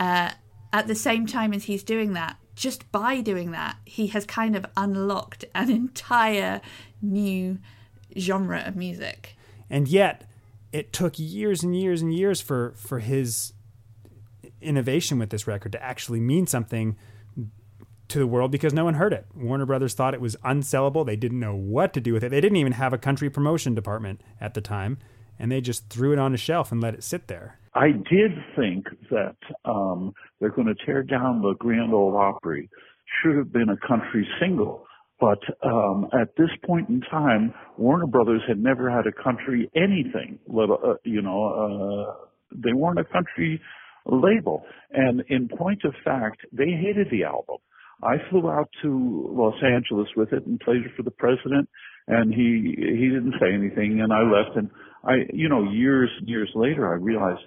Uh, 0.00 0.30
at 0.72 0.86
the 0.86 0.94
same 0.94 1.26
time 1.26 1.54
as 1.54 1.64
he's 1.64 1.82
doing 1.82 2.12
that 2.12 2.36
just 2.54 2.90
by 2.92 3.20
doing 3.20 3.52
that 3.52 3.76
he 3.84 4.08
has 4.08 4.26
kind 4.26 4.54
of 4.54 4.66
unlocked 4.76 5.44
an 5.54 5.70
entire 5.70 6.60
new 7.00 7.58
genre 8.18 8.62
of 8.66 8.76
music. 8.76 9.36
And 9.70 9.86
yet 9.86 10.27
it 10.72 10.92
took 10.92 11.18
years 11.18 11.62
and 11.62 11.78
years 11.78 12.02
and 12.02 12.14
years 12.14 12.40
for 12.40 12.74
for 12.76 12.98
his 12.98 13.52
innovation 14.60 15.18
with 15.18 15.30
this 15.30 15.46
record 15.46 15.72
to 15.72 15.82
actually 15.82 16.20
mean 16.20 16.46
something 16.46 16.96
to 18.08 18.18
the 18.18 18.26
world 18.26 18.50
because 18.50 18.72
no 18.72 18.84
one 18.84 18.94
heard 18.94 19.12
it. 19.12 19.26
Warner 19.34 19.66
Brothers 19.66 19.94
thought 19.94 20.14
it 20.14 20.20
was 20.20 20.34
unsellable. 20.36 21.04
They 21.04 21.16
didn't 21.16 21.40
know 21.40 21.54
what 21.54 21.92
to 21.92 22.00
do 22.00 22.14
with 22.14 22.24
it. 22.24 22.30
They 22.30 22.40
didn't 22.40 22.56
even 22.56 22.72
have 22.72 22.92
a 22.92 22.98
country 22.98 23.28
promotion 23.28 23.74
department 23.74 24.22
at 24.40 24.54
the 24.54 24.60
time, 24.60 24.98
and 25.38 25.52
they 25.52 25.60
just 25.60 25.88
threw 25.88 26.12
it 26.12 26.18
on 26.18 26.32
a 26.34 26.38
shelf 26.38 26.72
and 26.72 26.80
let 26.80 26.94
it 26.94 27.04
sit 27.04 27.28
there. 27.28 27.58
I 27.74 27.92
did 27.92 28.32
think 28.56 28.86
that 29.10 29.36
um, 29.64 30.14
they're 30.40 30.50
going 30.50 30.66
to 30.66 30.86
tear 30.86 31.02
down 31.02 31.42
the 31.42 31.54
Grand 31.54 31.92
Ole 31.92 32.16
Opry. 32.16 32.68
Should 33.22 33.36
have 33.36 33.52
been 33.52 33.68
a 33.68 33.76
country 33.86 34.26
single 34.40 34.87
but 35.20 35.38
um, 35.64 36.08
at 36.12 36.28
this 36.36 36.50
point 36.64 36.88
in 36.88 37.00
time, 37.10 37.52
Warner 37.76 38.06
Brothers 38.06 38.42
had 38.46 38.58
never 38.58 38.90
had 38.90 39.06
a 39.06 39.22
country 39.22 39.70
anything. 39.74 40.38
Let 40.46 40.70
uh, 40.70 40.94
you 41.04 41.22
know, 41.22 42.08
uh, 42.08 42.26
they 42.52 42.72
weren't 42.72 43.00
a 43.00 43.04
country 43.04 43.60
label. 44.06 44.62
And 44.92 45.22
in 45.28 45.48
point 45.48 45.82
of 45.84 45.94
fact, 46.04 46.42
they 46.52 46.70
hated 46.70 47.08
the 47.10 47.24
album. 47.24 47.56
I 48.02 48.16
flew 48.30 48.48
out 48.48 48.68
to 48.82 49.28
Los 49.32 49.60
Angeles 49.62 50.08
with 50.16 50.32
it 50.32 50.46
and 50.46 50.60
played 50.60 50.82
it 50.82 50.92
for 50.96 51.02
the 51.02 51.10
president, 51.10 51.68
and 52.06 52.32
he 52.32 52.74
he 52.76 53.08
didn't 53.08 53.34
say 53.40 53.52
anything, 53.52 54.00
and 54.00 54.12
I 54.12 54.22
left. 54.22 54.56
And 54.56 54.70
I, 55.04 55.26
you 55.32 55.48
know, 55.48 55.68
years 55.68 56.10
years 56.24 56.50
later, 56.54 56.88
I 56.88 56.94
realized 56.94 57.42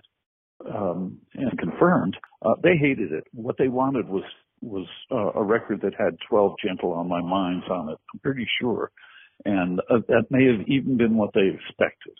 um, 0.69 1.19
and 1.36 1.57
confirmed 1.57 2.17
uh, 2.41 2.55
they 2.63 2.76
hated 2.76 3.13
it. 3.13 3.24
What 3.34 3.55
they 3.57 3.69
wanted 3.69 4.09
was 4.09 4.24
was 4.62 4.88
uh, 5.12 5.32
a 5.34 5.43
record 5.43 5.82
that 5.82 5.93
had 5.97 6.18
12 6.30 6.55
Gentle 6.64 6.93
on 6.93 7.07
My 7.07 7.22
Minds 7.22 7.66
on 7.70 7.89
it. 7.89 7.97
I'm 8.14 8.20
pretty 8.20 8.47
sure. 8.59 8.91
And 9.45 9.80
uh, 9.89 9.99
that 10.07 10.26
may 10.30 10.45
have 10.45 10.68
even 10.68 10.97
been 10.97 11.16
what 11.16 11.32
they 11.34 11.47
expected. 11.47 12.14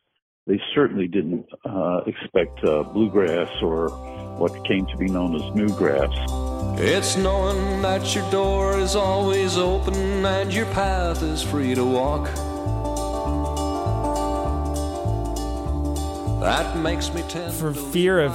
They 0.48 0.60
certainly 0.74 1.08
didn't 1.08 1.46
uh, 1.66 2.02
expect 2.08 2.64
uh, 2.64 2.84
bluegrass 2.84 3.50
or 3.62 3.90
what 4.38 4.66
came 4.66 4.88
to 4.88 4.98
be 4.98 5.08
known 5.08 5.36
as 5.36 5.42
newgrass. 5.54 6.80
It's 6.80 7.16
knowing 7.16 7.82
that 7.84 8.16
your 8.16 8.30
door 8.32 8.80
is 8.80 8.96
always 8.96 9.56
open 9.58 9.94
and 10.26 10.52
your 10.52 10.66
path 10.68 11.22
is 11.22 11.44
free 11.44 11.76
to 11.76 11.86
walk. 11.86 12.28
That 16.42 16.76
makes 16.80 17.14
me 17.14 17.22
For 17.52 17.72
fear 17.72 18.20
of, 18.20 18.32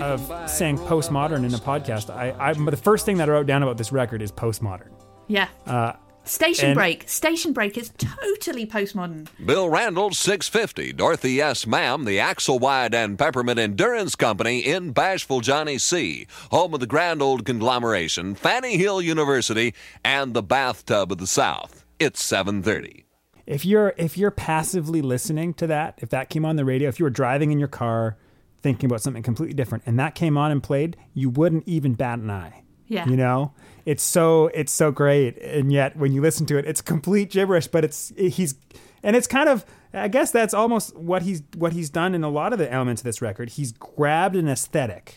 of 0.00 0.50
saying 0.50 0.78
postmodern 0.78 1.44
in 1.44 1.52
a 1.52 1.58
podcast, 1.58 2.08
I, 2.08 2.34
I 2.38 2.54
the 2.54 2.74
first 2.74 3.04
thing 3.04 3.18
that 3.18 3.28
I 3.28 3.32
wrote 3.32 3.46
down 3.46 3.62
about 3.62 3.76
this 3.76 3.92
record 3.92 4.22
is 4.22 4.32
postmodern. 4.32 4.88
Yeah. 5.28 5.48
Uh, 5.66 5.92
Station 6.24 6.70
And- 6.70 6.74
Break. 6.74 7.06
Station 7.06 7.52
Break 7.52 7.76
is 7.76 7.92
totally 7.98 8.66
postmodern. 8.66 9.28
Bill 9.44 9.68
Randall, 9.68 10.10
650. 10.12 10.94
Dorothy 10.94 11.38
S. 11.42 11.66
Ma'am, 11.66 12.06
the 12.06 12.16
Axelwide 12.16 12.94
and 12.94 13.18
Peppermint 13.18 13.58
Endurance 13.58 14.14
Company 14.16 14.60
in 14.60 14.92
Bashful 14.92 15.40
Johnny 15.40 15.76
C., 15.76 16.26
home 16.50 16.72
of 16.72 16.80
the 16.80 16.86
grand 16.86 17.20
old 17.20 17.44
conglomeration, 17.44 18.34
Fanny 18.34 18.78
Hill 18.78 19.02
University, 19.02 19.74
and 20.02 20.32
the 20.32 20.42
bathtub 20.42 21.12
of 21.12 21.18
the 21.18 21.26
South. 21.26 21.84
It's 21.98 22.22
730. 22.22 23.04
If 23.50 23.64
you're 23.64 23.94
if 23.96 24.16
you're 24.16 24.30
passively 24.30 25.02
listening 25.02 25.54
to 25.54 25.66
that, 25.66 25.98
if 25.98 26.08
that 26.10 26.30
came 26.30 26.44
on 26.44 26.54
the 26.54 26.64
radio, 26.64 26.88
if 26.88 27.00
you 27.00 27.04
were 27.04 27.10
driving 27.10 27.50
in 27.50 27.58
your 27.58 27.68
car 27.68 28.16
thinking 28.62 28.88
about 28.88 29.00
something 29.00 29.24
completely 29.24 29.54
different 29.54 29.82
and 29.86 29.98
that 29.98 30.14
came 30.14 30.38
on 30.38 30.52
and 30.52 30.62
played, 30.62 30.96
you 31.14 31.28
wouldn't 31.28 31.66
even 31.66 31.94
bat 31.94 32.20
an 32.20 32.30
eye. 32.30 32.62
Yeah. 32.86 33.08
You 33.08 33.16
know? 33.16 33.52
It's 33.84 34.04
so 34.04 34.52
it's 34.54 34.70
so 34.70 34.92
great 34.92 35.36
and 35.38 35.72
yet 35.72 35.96
when 35.96 36.12
you 36.12 36.22
listen 36.22 36.46
to 36.46 36.58
it 36.58 36.64
it's 36.64 36.80
complete 36.80 37.30
gibberish, 37.30 37.66
but 37.66 37.84
it's 37.84 38.12
he's 38.16 38.54
and 39.02 39.16
it's 39.16 39.26
kind 39.26 39.48
of 39.48 39.64
I 39.92 40.06
guess 40.06 40.30
that's 40.30 40.54
almost 40.54 40.94
what 40.94 41.22
he's 41.22 41.42
what 41.56 41.72
he's 41.72 41.90
done 41.90 42.14
in 42.14 42.22
a 42.22 42.30
lot 42.30 42.52
of 42.52 42.60
the 42.60 42.72
elements 42.72 43.02
of 43.02 43.04
this 43.04 43.20
record. 43.20 43.50
He's 43.50 43.72
grabbed 43.72 44.36
an 44.36 44.48
aesthetic 44.48 45.16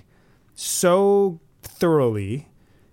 so 0.56 1.40
thoroughly 1.62 2.50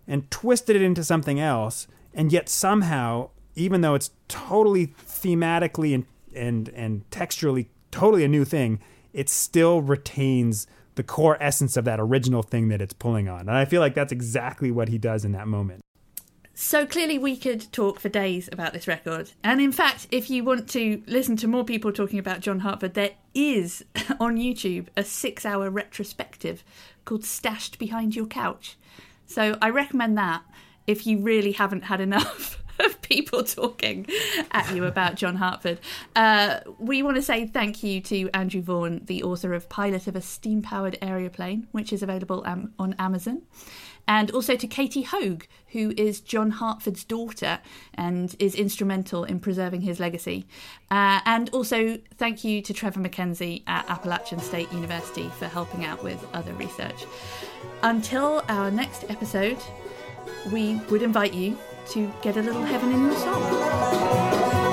and 0.06 0.30
twisted 0.30 0.76
it 0.76 0.82
into 0.82 1.02
something 1.02 1.40
else 1.40 1.88
and 2.12 2.30
yet 2.30 2.50
somehow 2.50 3.30
even 3.54 3.80
though 3.80 3.94
it's 3.94 4.10
totally 4.28 4.86
thematically 5.20 5.94
and 5.94 6.06
and 6.34 6.68
and 6.70 7.08
texturally 7.10 7.66
totally 7.90 8.24
a 8.24 8.28
new 8.28 8.44
thing 8.44 8.78
it 9.12 9.28
still 9.28 9.82
retains 9.82 10.66
the 10.94 11.02
core 11.02 11.36
essence 11.40 11.76
of 11.76 11.84
that 11.84 11.98
original 11.98 12.42
thing 12.42 12.68
that 12.68 12.80
it's 12.80 12.92
pulling 12.92 13.28
on 13.28 13.40
and 13.40 13.52
i 13.52 13.64
feel 13.64 13.80
like 13.80 13.94
that's 13.94 14.12
exactly 14.12 14.70
what 14.70 14.88
he 14.88 14.98
does 14.98 15.24
in 15.24 15.32
that 15.32 15.46
moment 15.48 15.80
So 16.54 16.84
clearly, 16.84 17.18
we 17.18 17.38
could 17.38 17.72
talk 17.72 17.98
for 17.98 18.10
days 18.10 18.48
about 18.52 18.74
this 18.74 18.86
record. 18.86 19.32
And 19.42 19.62
in 19.62 19.72
fact, 19.72 20.08
if 20.10 20.28
you 20.28 20.44
want 20.44 20.68
to 20.70 21.02
listen 21.06 21.34
to 21.38 21.48
more 21.48 21.64
people 21.64 21.90
talking 21.90 22.18
about 22.18 22.40
John 22.40 22.58
Hartford, 22.60 22.92
there 22.92 23.12
is 23.32 23.82
on 24.20 24.36
YouTube 24.36 24.88
a 24.94 25.02
six 25.02 25.46
hour 25.46 25.70
retrospective 25.70 26.62
called 27.06 27.24
Stashed 27.24 27.78
Behind 27.78 28.14
Your 28.14 28.26
Couch. 28.26 28.76
So 29.26 29.56
I 29.62 29.70
recommend 29.70 30.18
that 30.18 30.42
if 30.86 31.06
you 31.06 31.18
really 31.20 31.52
haven't 31.52 31.84
had 31.84 32.00
enough 32.00 32.62
of 32.84 33.00
people 33.02 33.44
talking 33.44 34.06
at 34.52 34.74
you 34.74 34.84
about 34.84 35.14
John 35.14 35.36
Hartford. 35.36 35.78
Uh, 36.16 36.60
we 36.78 37.02
want 37.02 37.16
to 37.16 37.22
say 37.22 37.46
thank 37.46 37.82
you 37.82 38.00
to 38.02 38.30
Andrew 38.30 38.62
Vaughan, 38.62 39.04
the 39.04 39.22
author 39.22 39.54
of 39.54 39.68
Pilot 39.68 40.06
of 40.06 40.16
a 40.16 40.20
Steam 40.20 40.62
Powered 40.62 40.98
Aereo-Plain, 41.00 41.68
which 41.72 41.92
is 41.92 42.02
available 42.02 42.42
um, 42.46 42.72
on 42.78 42.94
Amazon. 42.98 43.42
And 44.08 44.30
also 44.32 44.56
to 44.56 44.66
Katie 44.66 45.02
Hogue, 45.02 45.44
who 45.68 45.92
is 45.96 46.20
John 46.20 46.50
Hartford's 46.50 47.04
daughter 47.04 47.60
and 47.94 48.34
is 48.40 48.56
instrumental 48.56 49.22
in 49.24 49.38
preserving 49.38 49.82
his 49.82 50.00
legacy. 50.00 50.46
Uh, 50.90 51.20
and 51.26 51.48
also 51.50 51.98
thank 52.16 52.42
you 52.42 52.60
to 52.62 52.74
Trevor 52.74 53.00
McKenzie 53.00 53.62
at 53.68 53.88
Appalachian 53.88 54.40
State 54.40 54.72
University 54.72 55.28
for 55.38 55.46
helping 55.46 55.84
out 55.84 56.02
with 56.02 56.26
other 56.32 56.52
research. 56.54 57.04
Until 57.82 58.42
our 58.48 58.70
next 58.70 59.04
episode, 59.08 59.58
we 60.50 60.76
would 60.90 61.02
invite 61.02 61.34
you 61.34 61.56
to 61.88 62.12
get 62.22 62.36
a 62.36 62.42
little 62.42 62.62
heaven 62.62 62.92
in 62.92 63.06
your 63.06 63.16
soul. 63.16 64.69